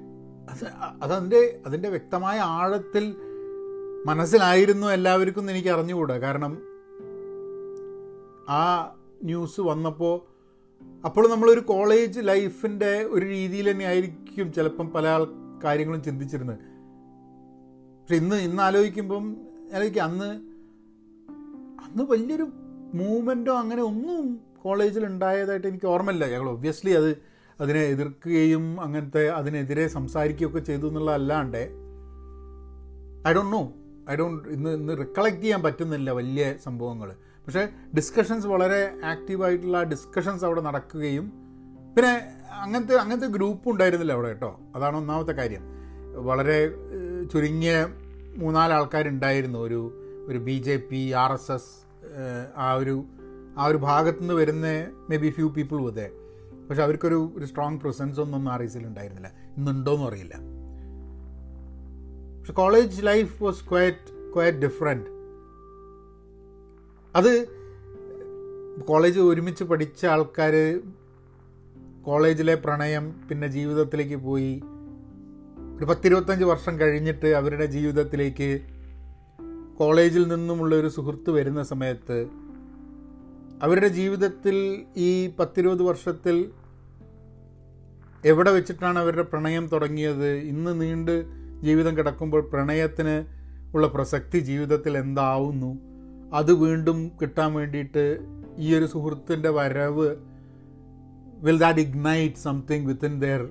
[0.51, 0.65] അത്
[1.03, 3.17] അതതിന്റെ അതിന്റെ വ്യക്തമായ ആഴത്തിൽ
[4.07, 6.19] മനസ്സിലായിരുന്നു എല്ലാവർക്കും എന്ന് എനിക്ക് അറിഞ്ഞുകൂടാ.
[6.19, 6.59] കാരണം
[8.49, 10.39] ആ ന്യൂസ് വന്നപ്പോൾ
[11.05, 15.27] അപ്പോൾ നമ്മളൊരു കോളേജ് ലൈഫിന്റെ ഒരു രീതിയിൽ തന്നെ ആയിരിക്കും ചിലപ്പം പല
[15.65, 16.59] കാര്യങ്ങളും ചിന്തിച്ചിരുന്നത്.
[18.01, 19.37] പക്ഷെ ഇന്ന് ഇന്ന് ആലോചിക്കുമ്പം
[19.75, 20.31] ആലോചിക്കുക അന്ന്
[21.85, 22.43] അന്ന് വലിയൊരു
[22.95, 26.27] മൂവ്മെന്റോ അങ്ങനെ ഒന്നും കോളേജിൽ ഉണ്ടായതായിട്ട് എനിക്ക് ഓർമ്മയില്ല.
[26.27, 27.28] ഞങ്ങൾ ഒബ്വിയസ്ലി അത്
[27.61, 31.63] അതിനെ എതിർക്കുകയും അങ്ങനത്തെ അതിനെതിരെ സംസാരിക്കുകയൊക്കെ ചെയ്തു എന്നുള്ളതല്ലാണ്ട്
[33.29, 33.73] I don't know
[34.11, 37.09] I don't ഇന്ന് ഇന്ന് റിക്കളക്ട് ചെയ്യാൻ പറ്റുന്നില്ല വലിയ സംഭവങ്ങൾ
[37.47, 41.33] പക്ഷേ ഡിസ്കഷൻസ് വളരെ ആക്റ്റീവായിട്ടുള്ള ഡിസ്കഷൻസ് അവിടെ നടക്കുകയും
[41.97, 42.13] പിന്നെ
[42.63, 44.61] അങ്ങനത്തെ അങ്ങനത്തെ ഗ്രൂപ്പ് ഉണ്ടായിരുന്നില്ല അവിടെ കേട്ടോ.
[44.77, 45.63] അതാണ് ഒന്നാമത്തെ കാര്യം.
[46.15, 46.71] വളരെ
[47.33, 47.87] ചുരുങ്ങിയ
[48.37, 49.59] മൂന്നാൽ ആൾക്കാരുണ്ടായിരുന്നു.
[49.59, 49.81] ഒരു
[50.29, 51.71] ഒരു B J P R S S
[52.57, 53.05] ആ ഒരു
[53.59, 54.67] ആ ഒരു ഭാഗത്തുനിന്ന് വരുന്ന
[55.11, 56.11] മേ ബി ഫ്യൂ പീപ്പിൾ വതേ
[56.69, 59.33] പക്ഷെ അവർക്കൊരു ഒരു സ്ട്രോങ് പ്രസൻസ് ഒന്നും ആ റീസിൽ ഉണ്ടായിരുന്നില്ല.
[59.57, 60.35] ഇന്നുണ്ടോയെന്നും അറിയില്ല.
[62.39, 65.07] പക്ഷെ college life was quite quite different
[67.17, 67.49] അത്
[68.87, 70.81] കോളേജ് ഒരുമിച്ച് പഠിച്ച ആൾക്കാർ
[72.03, 74.63] കോളേജിലെ പ്രണയം പിന്നെ ജീവിതത്തിലേക്ക് പോയി.
[75.79, 78.61] ഒരു പത്തിരുപത്തഞ്ച് വർഷം കഴിഞ്ഞിട്ട് അവരുടെ ജീവിതത്തിലേക്ക്
[79.79, 82.29] കോളേജിൽ നിന്നുമുള്ള ഒരു സുഹൃത്ത് വരുന്ന സമയത്ത്
[83.63, 84.57] അവരുടെ ജീവിതത്തിൽ
[84.97, 86.51] ഈ പത്തിരുപത് വർഷത്തിൽ
[88.25, 90.31] എവിടെ വെച്ചിട്ടാണ് അവരുടെ പ്രണയം തുടങ്ങിയത്?
[90.33, 91.25] ഇന്ന് നീണ്ട്
[91.63, 93.25] ജീവിതം കിടക്കുമ്പോൾ പ്രണയത്തിന്
[93.75, 95.79] ഉള്ള പ്രസക്തി ജീവിതത്തിൽ എന്താവുന്നു?
[96.35, 98.05] അത് വീണ്ടും കിട്ടാൻ വേണ്ടിയിട്ട്
[98.59, 100.17] ഈ ഒരു സുഹൃത്തിന്റെ വരവ്
[101.43, 103.49] will that ignite something within their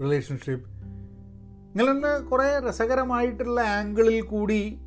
[0.00, 0.68] relationship
[1.70, 4.78] ഇങ്ങനെ കുറേ രസകരമായിട്ടുള്ള ആംഗിളിൽ കൂടി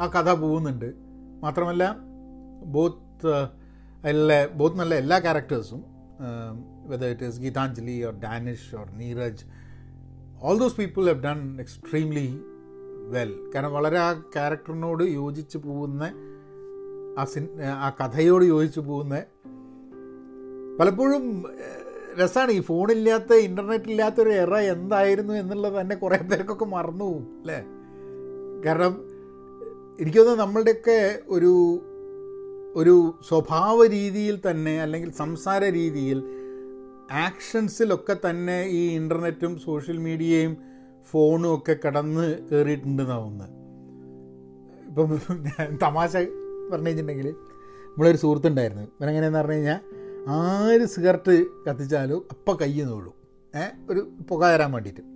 [0.00, 0.92] ആ കഥ പോകുന്നുണ്ട്.
[1.42, 1.96] മാത്രമല്ല
[2.64, 3.61] ബോത്ത്
[4.04, 5.82] അതിലെ ബോത്ത് നല്ല എല്ലാ ക്യാരക്ടേഴ്സും
[6.86, 9.44] whether it is Gitanjali or Danish or Neeraj
[10.42, 12.26] all those people have done extremely
[13.12, 16.02] well കാരണം വളരെ ആ ക്യാരക്ടറിനോട് യോജിച്ച് പോകുന്ന
[17.14, 17.44] ആ സിൻ
[17.78, 19.14] ആ കഥയോട് യോജിച്ച് പോകുന്ന
[20.78, 21.24] പലപ്പോഴും
[22.18, 27.58] രസമാണ് ഈ ഫോണില്ലാത്ത ഇന്റർനെറ്റ് ഇല്ലാത്തൊരു എറ എന്തായിരുന്നു എന്നുള്ളത് തന്നെ കുറേ പേർക്കൊക്കെ മറന്നു പോകും അല്ലേ?
[28.64, 28.92] കാരണം
[29.98, 31.52] എനിക്ക് തോന്നുന്നു നമ്മളുടെയൊക്കെ ഒരു
[32.76, 36.22] ഒരു സ്വഭാവ രീതിയിൽ തന്നെ അല്ലെങ്കിൽ സംസാര രീതിയിൽ
[37.10, 40.56] ആക്ഷൻസിലൊക്കെ തന്നെ ഈ ഇന്റർനെറ്റും സോഷ്യൽ മീഡിയയും
[41.10, 43.44] ഫോണും ഒക്കെ കടന്ന് കയറിയിട്ടുണ്ടെന്നാണ് ഒന്ന്
[44.88, 45.10] ഇപ്പം
[45.44, 46.16] ഞാൻ തമാശ
[46.72, 47.28] പറഞ്ഞു കഴിഞ്ഞിട്ടുണ്ടെങ്കിൽ
[47.86, 48.82] നമ്മളൊരു സുഹൃത്തുണ്ടായിരുന്നു.
[48.82, 49.80] ഇവനെങ്ങനെയെന്ന് പറഞ്ഞു കഴിഞ്ഞാൽ
[50.28, 53.16] ആര് സിഗരറ്റ് കത്തിച്ചാലും അപ്പം കയ്യിൽ നിന്നുള്ളൂ
[53.54, 55.11] ഏഹ് ഒരു പുക തരാൻ വേണ്ടിയിട്ട്.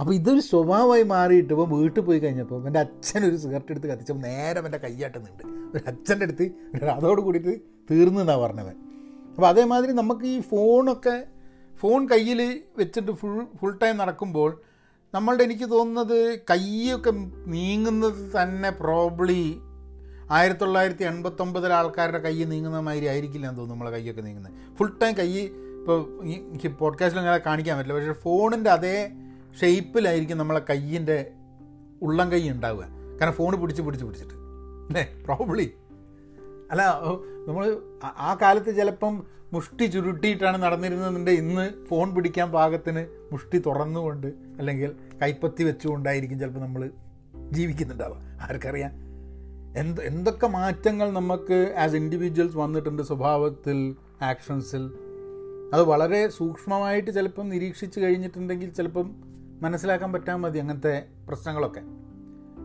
[0.00, 4.64] അപ്പോൾ ഇതൊരു സ്വഭാവമായി മാറിയിട്ട് ഇപ്പോൾ വീട്ടിൽ പോയി കഴിഞ്ഞപ്പോൾ എന്റെ അച്ഛൻ ഒരു സിഗരറ്റ് എടുത്ത് കത്തിച്ചപ്പോൾ നേരം
[4.66, 5.44] എന്റെ കയ്യാട്ടുന്നുണ്ട്
[5.76, 6.50] ഒരു അച്ഛന്റെ അടുത്ത്
[6.88, 7.60] അതോട് കൂടിയിട്ട്
[7.90, 8.76] തീർന്നു എന്നാണ് പറഞ്ഞവൻ.
[9.30, 11.24] അപ്പോൾ അതേമാതിരി നമുക്ക് ഈ ഫോണൊക്കെ
[11.78, 14.60] ഫോൺ കയ്യിൽ വെച്ചിട്ട് ഫുൾ ഫുൾ ടൈം നടക്കുമ്പോൾ
[15.14, 17.10] നമ്മളുടെ എനിക്ക് തോന്നുന്നത് കൈയൊക്കെ
[17.46, 19.60] നീങ്ങുന്നത് തന്നെ പ്രോബ്ലി
[20.30, 24.76] ആയിരത്തി തൊള്ളായിരത്തി എൺപത്തൊമ്പതിലെ ആൾക്കാരുടെ കൈ നീങ്ങുന്ന മാതിരി ആയിരിക്കില്ല എന്ന് തോന്നുന്നു നമ്മളെ കൈയൊക്കെ നീങ്ങുന്നത്.
[24.76, 27.96] ഫുൾ ടൈം കൈ ഇപ്പോൾ എനിക്ക് പോഡ്കാസ്റ്റിൽ അങ്ങനെ കാണിക്കാൻ പറ്റില്ല.
[27.98, 29.12] പക്ഷേ ഫോണിന്റെ അതേ
[29.58, 31.30] ഷേപ്പിലായിരിക്കും നമ്മളെ കയ്യിന്റെ
[32.02, 32.88] ഉള്ളം കൈ ഉണ്ടാവുക.
[33.20, 34.34] കാരണം ഫോൺ പിടിച്ച് പിടിച്ച് പിടിച്ചിട്ട്.
[34.34, 35.22] അല്ലേ?
[35.24, 35.74] പ്രോബ്ലി
[36.70, 36.82] അല്ല
[37.48, 44.26] നമ്മൾ ആ കാലത്ത് ചിലപ്പം മുഷ്ടി ചുരുട്ടിയിട്ടാണ് നടന്നിരുന്നതിന്റെ ഇന്ന് ഫോൺ പിടിക്കാൻ പാകത്തിന് മുഷ്ടി തുറന്നുകൊണ്ട്
[44.58, 46.90] അല്ലെങ്കിൽ കൈപ്പത്തി വെച്ചുകൊണ്ടായിരിക്കും ചിലപ്പോൾ നമ്മൾ
[47.50, 48.16] ജീവിക്കുന്നുണ്ടാവുക.
[48.40, 48.90] ആർക്കറിയാം?
[49.76, 54.90] എന്ത് എന്തൊക്കെ മാറ്റങ്ങൾ നമുക്ക് ആസ് ഇൻഡിവിജ്വൽസ് വന്നിട്ടുണ്ട് സ്വഭാവത്തിൽ ആക്ഷൻസിൽ
[55.74, 59.29] അത് വളരെ സൂക്ഷ്മമായിട്ട് ചിലപ്പം നിരീക്ഷിച്ച് കഴിഞ്ഞിട്ടുണ്ടെങ്കിൽ ചിലപ്പം
[59.62, 60.94] മനസ്സിലാക്കാൻ പറ്റാൻ മതി അങ്ങനത്തെ
[61.28, 61.82] പ്രശ്നങ്ങളൊക്കെ.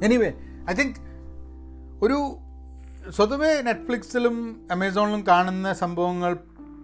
[0.06, 0.30] എനിവേ
[0.70, 1.00] ഐ തിങ്ക്
[2.04, 2.18] ഒരു
[3.12, 6.38] സ്വതവേ നെറ്റ്ഫ്ലിക്സിലും അമേസോണിലും കാണുന്ന സംഭവങ്ങൾ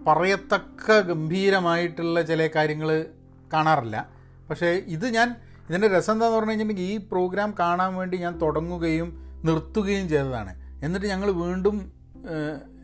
[0.06, 3.06] പറയത്തക്ക ഗംഭീരമായിട്ടുള്ള ചില കാര്യങ്ങൾ
[3.52, 4.08] കാണാറില്ല.
[4.50, 5.28] പക്ഷേ ഇത് ഞാൻ
[5.68, 9.08] ഇതിന്റെ രസം എന്താണെന്ന് പറഞ്ഞു കഴിഞ്ഞിട്ടുണ്ടെങ്കിൽ ഈ പ്രോഗ്രാം കാണാൻ വേണ്ടി ഞാൻ തുടങ്ങുകയും
[9.44, 10.52] നിർത്തുകയും ചെയ്തതാണ്.
[10.84, 11.92] എന്നിട്ട് ഞങ്ങൾ വീണ്ടും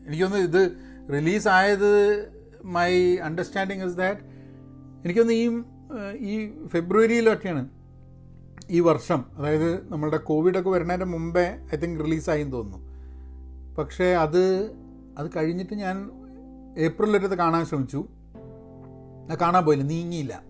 [0.07, 0.63] എനിക്കൊന്ന് ഇത്
[1.13, 1.91] റിലീസായത്
[2.65, 4.21] മൈ അണ്ടർസ്റ്റാൻഡിങ് ഇസ് ദാറ്റ്
[5.05, 5.47] എനിക്കൊന്ന് ഈ
[6.19, 7.69] ഈ ഫെബ്രുവരിയിലൊക്കെയാണ്
[8.71, 12.89] ഈ വർഷം അതായത് നമ്മളുടെ കോവിഡൊക്കെ വരുന്നതിന് മുമ്പേ ഐ തിങ്ക് റിലീസായി എന്ന് തോന്നുന്നു.
[13.77, 14.73] പക്ഷേ അത്
[15.19, 16.11] അത് കഴിഞ്ഞിട്ട് ഞാൻ
[16.79, 18.09] ഏപ്രിലൊരു കാണാൻ ശ്രമിച്ചു.
[19.41, 20.43] കാണാൻ പോയില്ല നീങ്ങിയില്ല.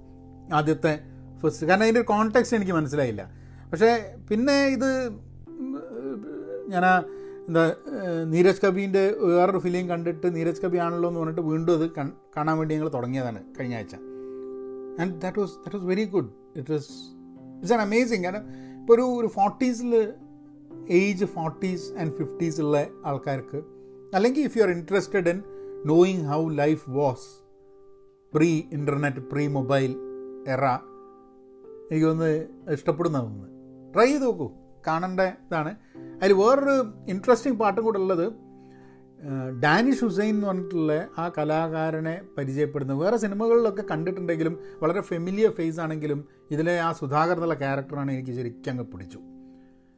[0.52, 1.00] ആദ്യത്തെ
[1.40, 3.32] ഫസ്റ്റ് കാരണം അതിന്റെ ഒരു കോൺടാക്സ്റ്റ് എനിക്ക് മനസ്സിലായില്ല.
[3.72, 5.10] പക്ഷേ പിന്നെ ഇത്
[6.68, 6.84] ഞാൻ
[7.48, 7.76] എന്താ
[8.24, 11.90] നീരജ് കബീന്റെ വേറൊരു ഫിലിം കണ്ടിട്ട് നീരജ് കബി ആണല്ലോ എന്ന് പറഞ്ഞിട്ട് വീണ്ടും അത്
[12.36, 13.94] കാണാൻ വേണ്ടി ഞങ്ങൾ തുടങ്ങിയതാണ് കഴിഞ്ഞ ആഴ്ച.
[15.00, 16.92] And that was that was very good it was
[17.56, 18.44] it's an amazing കാരണം
[18.80, 20.14] ഇപ്പോൾ ഒരു ഒരു ഫോർട്ടീസിൽ
[20.90, 23.62] ഏജ് ഫോർട്ടീസ് ആൻഡ് ഫിഫ്റ്റീസ് ഉള്ള ആൾക്കാർക്ക്
[24.14, 25.42] അല്ലെങ്കിൽ if you are interested in
[25.86, 27.28] knowing how life was
[28.34, 29.96] pre internet pre mobile
[30.48, 30.64] era
[31.90, 34.52] എനിക്കൊന്ന് ഇഷ്ടപ്പെടുന്ന തോന്നുന്നു ട്രൈ ചെയ്ത് നോക്കൂ.
[34.86, 35.76] കാണേണ്ട ഇതാണ്.
[36.22, 38.47] അതിൽ വേറൊരു ഇൻട്രസ്റ്റിംഗ് പാട്ടും കൂടെ ഉള്ളത്.
[39.60, 46.80] ഡാനിഷ് ഹുസൈൻ എന്ന് പറഞ്ഞിട്ടുള്ള ആ കലാകാരനെ പരിചയപ്പെടുന്നത് വേറെ സിനിമകളിലൊക്കെ കണ്ടിട്ടുണ്ടെങ്കിലും വളരെ ഫെമിലിയർ ഫേസ് ആണെങ്കിലും ഇതിലെ
[46.80, 49.18] ആ സുധാകർ എന്നുള്ള ക്യാരക്ടറാണ് എനിക്ക് ശരിക്കും അങ്ങ് പിടിച്ചു.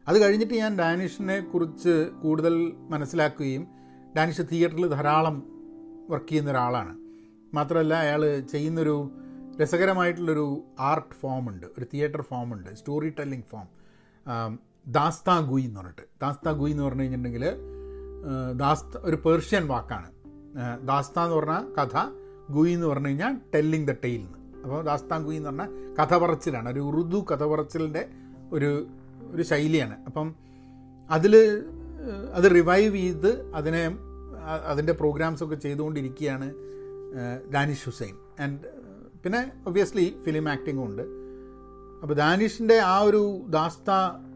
[0.08, 3.66] അത് കഴിഞ്ഞിട്ട് ഞാൻ ഡാനിഷിനെ കുറിച്ച് കൂടുതൽ മനസ്സിലാക്കുകയും
[4.16, 5.36] ഡാനിഷ് തിയേറ്ററിൽ ധാരാളം
[6.10, 6.94] വർക്ക് ചെയ്യുന്ന ഒരാളാണ്.
[7.54, 9.10] മാത്രമല്ല അയാൾ ചെയ്യുന്നൊരു
[9.62, 13.68] രസകരമായിട്ടുള്ളൊരു ആർട്ട് ഫോം ഉണ്ട് ഒരു തിയേറ്റർ ഫോം ഉണ്ട് story telling form
[14.86, 16.02] Dastangoi എന്ന് പറഞ്ഞിട്ട്.
[16.22, 17.44] ദാസ്താ ഗുയി എന്ന് പറഞ്ഞു കഴിഞ്ഞിട്ടുണ്ടെങ്കിൽ
[18.56, 20.10] ദാസ്ത ഒരു പേർഷ്യൻ വാക്കാണ്.
[20.86, 21.96] ദാസ്ത എന്ന് പറഞ്ഞാൽ കഥ
[22.52, 24.38] ഗുയി എന്ന് പറഞ്ഞു കഴിഞ്ഞാൽ ടെല്ലിംഗ് ദ ടെയിൽ എന്ന്.
[24.62, 28.08] അപ്പോൾ ദാസ്താൻ ഗുയി എന്ന് പറഞ്ഞാൽ കഥ പറച്ചിലാണ് ഒരു ഉറുദു കഥ പറച്ചിലിന്റെ
[28.52, 28.86] ഒരു
[29.30, 30.04] ഒരു ശൈലിയാണ്.
[30.04, 30.34] അപ്പം
[31.10, 31.62] അതിൽ
[32.34, 33.96] അത് റിവൈവ് ചെയ്ത് അതിനെ
[34.66, 36.54] അതിന്റെ പ്രോഗ്രാംസൊക്കെ ചെയ്തുകൊണ്ടിരിക്കുകയാണ്
[37.52, 38.14] ദാനിഷ് ഹുസൈൻ.
[38.40, 38.58] ആൻഡ്
[39.22, 41.02] പിന്നെ ഒബ്വിയസ്ലി ഫിലിം ആക്ടിങ്ങും ഉണ്ട്.
[42.02, 43.90] അപ്പോൾ ദാനിഷിന്റെ ആ ഒരു ദാസ്ത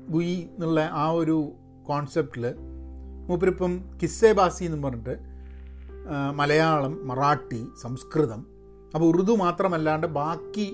[0.08, 1.52] ഗുയി എന്നുള്ള ആ ഒരു
[1.86, 2.54] കോൺസെപ്റ്റിൽ
[3.28, 5.14] മൂപ്പരിപ്പം കിസ്സെ ബാസി എന്ന് പറഞ്ഞിട്ട്
[6.40, 8.40] മലയാളം മറാഠി സംസ്കൃതം
[8.94, 10.66] അപ്പോൾ ഉറുദു മാത്രമല്ലാണ്ട് ബാക്കി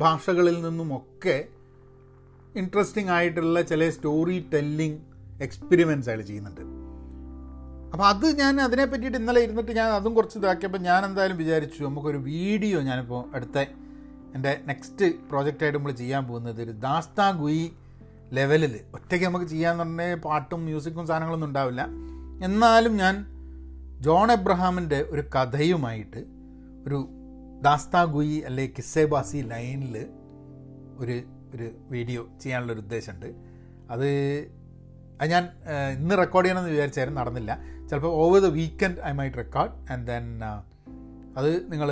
[0.00, 1.36] ഭാഷകളിൽ നിന്നുമൊക്കെ
[2.56, 4.98] ഇൻട്രസ്റ്റിംഗ് ആയിട്ടുള്ള ചില സ്റ്റോറി ടെല്ലിംഗ്
[5.42, 6.62] എക്സ്പെരിമെൻസ് അയാൾ ചെയ്യുന്നുണ്ട്.
[7.92, 12.18] അപ്പോൾ അത് ഞാൻ അതിനെ പറ്റിയിട്ട് ഇന്നലെ ഇരുന്നിട്ട് ഞാൻ അതും കുറച്ച് ഇതാക്കിയപ്പോൾ ഞാൻ എന്തായാലും വിചാരിച്ചു നമുക്കൊരു
[12.30, 13.58] വീഡിയോ ഞാനിപ്പോൾ അടുത്ത
[14.36, 17.64] എന്റെ നെക്സ്റ്റ് പ്രോജക്റ്റായിട്ട് നമ്മൾ ചെയ്യാൻ പോകുന്നത് ഒരു ദാസ്താ ഗുയി
[18.32, 21.82] ലെവലിൽ ഒറ്റയ്ക്ക് നമുക്ക് ചെയ്യാന്ന് പറഞ്ഞാൽ പാട്ടും മ്യൂസിക്കും സാധനങ്ങളൊന്നും ഉണ്ടാവില്ല.
[22.44, 23.14] എന്നാലും ഞാൻ
[24.00, 26.20] ജോൺ എബ്രഹാമിന്റെ ഒരു കഥയുമായിട്ട്
[26.86, 27.08] ഒരു
[27.62, 29.96] ദാസ്താ ഗുയി അല്ലെ കിസ്സേബാസി ലൈനിൽ
[30.98, 31.16] ഒരു
[31.54, 33.26] ഒരു വീഡിയോ ചെയ്യാനുള്ളൊരു ഉദ്ദേശമുണ്ട്.
[33.90, 34.08] അത്
[35.20, 35.44] അത് ഞാൻ
[35.98, 37.58] ഇന്ന് റെക്കോർഡ് ചെയ്യണമെന്ന് വിചാരിച്ചായിരുന്നു നടന്നില്ല.
[37.90, 40.24] ചിലപ്പോൾ over the weekend I might record and then
[41.36, 41.88] അത് നിങ്ങൾ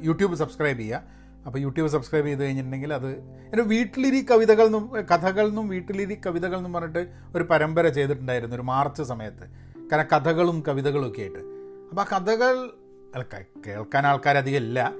[0.00, 1.17] യൂട്യൂബ് സബ്സ്ക്രൈബ് ചെയ്യുക.
[1.48, 6.72] അപ്പോൾ യൂട്യൂബ് സബ്സ്ക്രൈബ് ചെയ്ത് കഴിഞ്ഞിട്ടുണ്ടെങ്കിൽ അത് എന്റെ വീട്ടിലിരി കവിതകൾ എന്നും കഥകൾ എന്നും വീട്ടിലിരി കവിതകൾ എന്നും
[6.72, 9.50] പറഞ്ഞിട്ട് ഒരു പരമ്പര ചെയ്തിട്ടുണ്ടായിരുന്നു ഒരു മാർച്ച് സമയത്ത്.
[9.92, 11.38] കാരണം കഥകളും കവിതകളും ഒക്കെ ആയിട്ട്.
[11.90, 12.70] അപ്പോൾ ആ കഥകൾ
[13.66, 14.92] കേൾക്കാൻ ആൾക്കാരധികം ഇല്ല.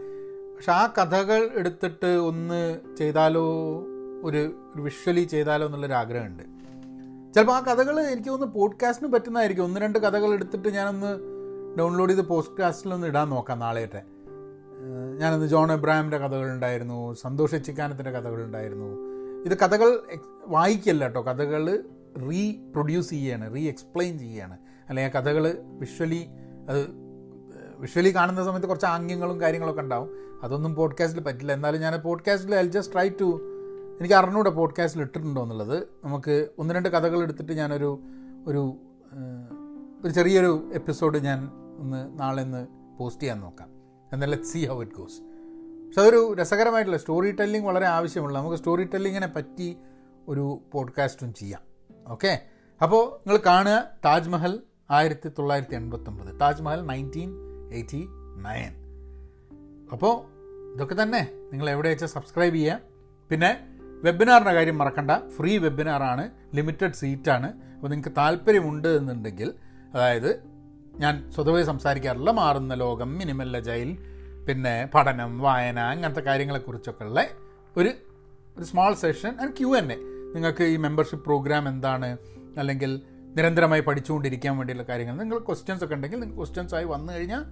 [0.56, 3.80] പക്ഷെ ആ കഥകൾ എടുത്തിട്ട് ഒന്ന് ചെയ്താലോ
[4.22, 6.42] ഒരു വിഷ്വലി ചെയ്താലോ എന്നുള്ളൊരു ആഗ്രഹമുണ്ട്.
[7.34, 9.64] ചിലപ്പോൾ ആ കഥകൾ എനിക്ക് തോന്നുന്നു പോഡ്കാസ്റ്റിന് പറ്റുന്നതായിരിക്കും.
[9.64, 11.18] ഒന്ന് രണ്ട് കഥകൾ എടുത്തിട്ട് ഞാനൊന്ന്
[11.78, 14.02] ഡൗൺലോഡ് ചെയ്ത് പോഡ്കാസ്റ്റിലൊന്ന് ഇടാൻ നോക്കാം നാളെയൊക്കെ.
[15.18, 18.86] ഞാനന്ന് ജോൺ എബ്രാഹിമിന്റെ കഥകളുണ്ടായിരുന്നു സന്തോഷ് ചിക്കാനത്തിന്റെ കഥകളുണ്ടായിരുന്നു
[19.46, 20.00] ഇത് കഥകൾ
[20.46, 21.22] വായിക്കല്ല കേട്ടോ.
[21.22, 21.84] കഥകൾ
[22.30, 24.58] റീ പ്രൊഡ്യൂസ് ചെയ്യാണ് റീ എക്സ്പ്ലെയിൻ ചെയ്യാണ്.
[24.88, 26.26] അല്ലെങ്കിൽ ആ കഥകൾ വിഷ്വലി
[26.68, 26.86] അത്
[27.78, 30.40] വിഷ്വലി കാണുന്ന സമയത്ത് കുറച്ച് ആംഗ്യങ്ങളും കാര്യങ്ങളൊക്കെ ഉണ്ടാവും.
[30.42, 31.52] അതൊന്നും പോഡ്കാസ്റ്റിൽ പറ്റില്ല.
[31.52, 33.40] എന്നാലും ഞാൻ പോഡ്കാസ്റ്റിൽ ഐ ജസ്റ്റ് ട്രൈ ടു
[33.98, 35.88] എനിക്ക് അറിഞ്ഞൂടെ പോഡ്കാസ്റ്റിൽ ഇട്ടിട്ടുണ്ടോ എന്നുള്ളത്.
[36.04, 38.00] നമുക്ക് ഒന്ന് രണ്ട് കഥകൾ എടുത്തിട്ട് ഞാനൊരു
[38.46, 38.76] ഒരു
[40.04, 42.66] ഒരു ചെറിയൊരു എപ്പിസോഡ് ഞാൻ ഒന്ന് നാളെ ഒന്ന്
[42.98, 43.77] പോസ്റ്റ് ചെയ്യാൻ നോക്കാം.
[44.12, 45.20] എന്നാൽ let see how it goes
[45.86, 49.76] പക്ഷെ അതൊരു രസകരമായിട്ടുള്ള സ്റ്റോറി ടെല്ലിംഗ് വളരെ ആവശ്യമുള്ള നമുക്ക് സ്റ്റോറി ടെല്ലിങ്ങിനെ പറ്റി
[50.28, 51.62] ഒരു പോഡ്കാസ്റ്റും ചെയ്യാം.
[52.08, 52.42] ഓക്കെ
[52.82, 57.30] അപ്പോൾ നിങ്ങൾ കാണുക താജ്മഹൽ ആയിരത്തി തൊള്ളായിരത്തി എൺപത്തൊമ്പത് താജ്മഹൽ നയന്റീൻ
[57.72, 58.74] എയ്റ്റി നയൻ
[59.92, 60.14] അപ്പോൾ
[60.74, 62.80] ഇതൊക്കെ തന്നെ നിങ്ങൾ എവിടെ വെച്ചാൽ സബ്സ്ക്രൈബ് ചെയ്യുക.
[63.30, 63.50] പിന്നെ
[64.04, 65.10] വെബിനാറിന്റെ കാര്യം മറക്കണ്ട.
[65.36, 69.54] ഫ്രീ വെബിനാറാണ് ലിമിറ്റഡ് സീറ്റാണ് അപ്പോൾ നിങ്ങൾക്ക് താല്പര്യമുണ്ട് എന്നുണ്ടെങ്കിൽ
[69.94, 70.57] അതായത്
[70.98, 73.98] ഞാൻ സ്വതവേ സംസാരിക്കാറുള്ള മാറുന്ന ലോകം മിനിമൽ ജയിൽ
[74.48, 77.26] പിന്നെ പഠനം വായന അങ്ങനത്തെ കാര്യങ്ങളെക്കുറിച്ചൊക്കെ ഉള്ള
[77.76, 77.92] ഒരു
[78.56, 79.96] ഒരു small session and Q and A
[80.34, 82.16] നിങ്ങൾക്ക് ഈ മെമ്പർഷിപ്പ് പ്രോഗ്രാം എന്താണ്?
[82.58, 83.02] അല്ലെങ്കിൽ
[83.36, 87.44] നിരന്തരമായി പഠിച്ചുകൊണ്ടിരിക്കാൻ വേണ്ടിയുള്ള കാര്യങ്ങൾ നിങ്ങൾ ക്വസ്റ്റ്യൻസ് ഒക്കെ ഉണ്ടെങ്കിൽ നിങ്ങൾക്ക് ക്വസ്റ്റ്യൻസ് ആയി വന്നു കഴിഞ്ഞാൽ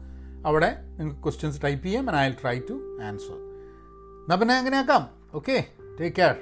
[0.46, 3.36] അവിടെ നിങ്ങൾക്ക് ക്വസ്റ്റ്യൻസ് ടൈപ്പ് ചെയ്യാം and I try to answer
[4.22, 5.10] എന്നാൽ പിന്നെ അങ്ങനെയാക്കാം.
[5.34, 5.66] Okay
[6.00, 6.36] take care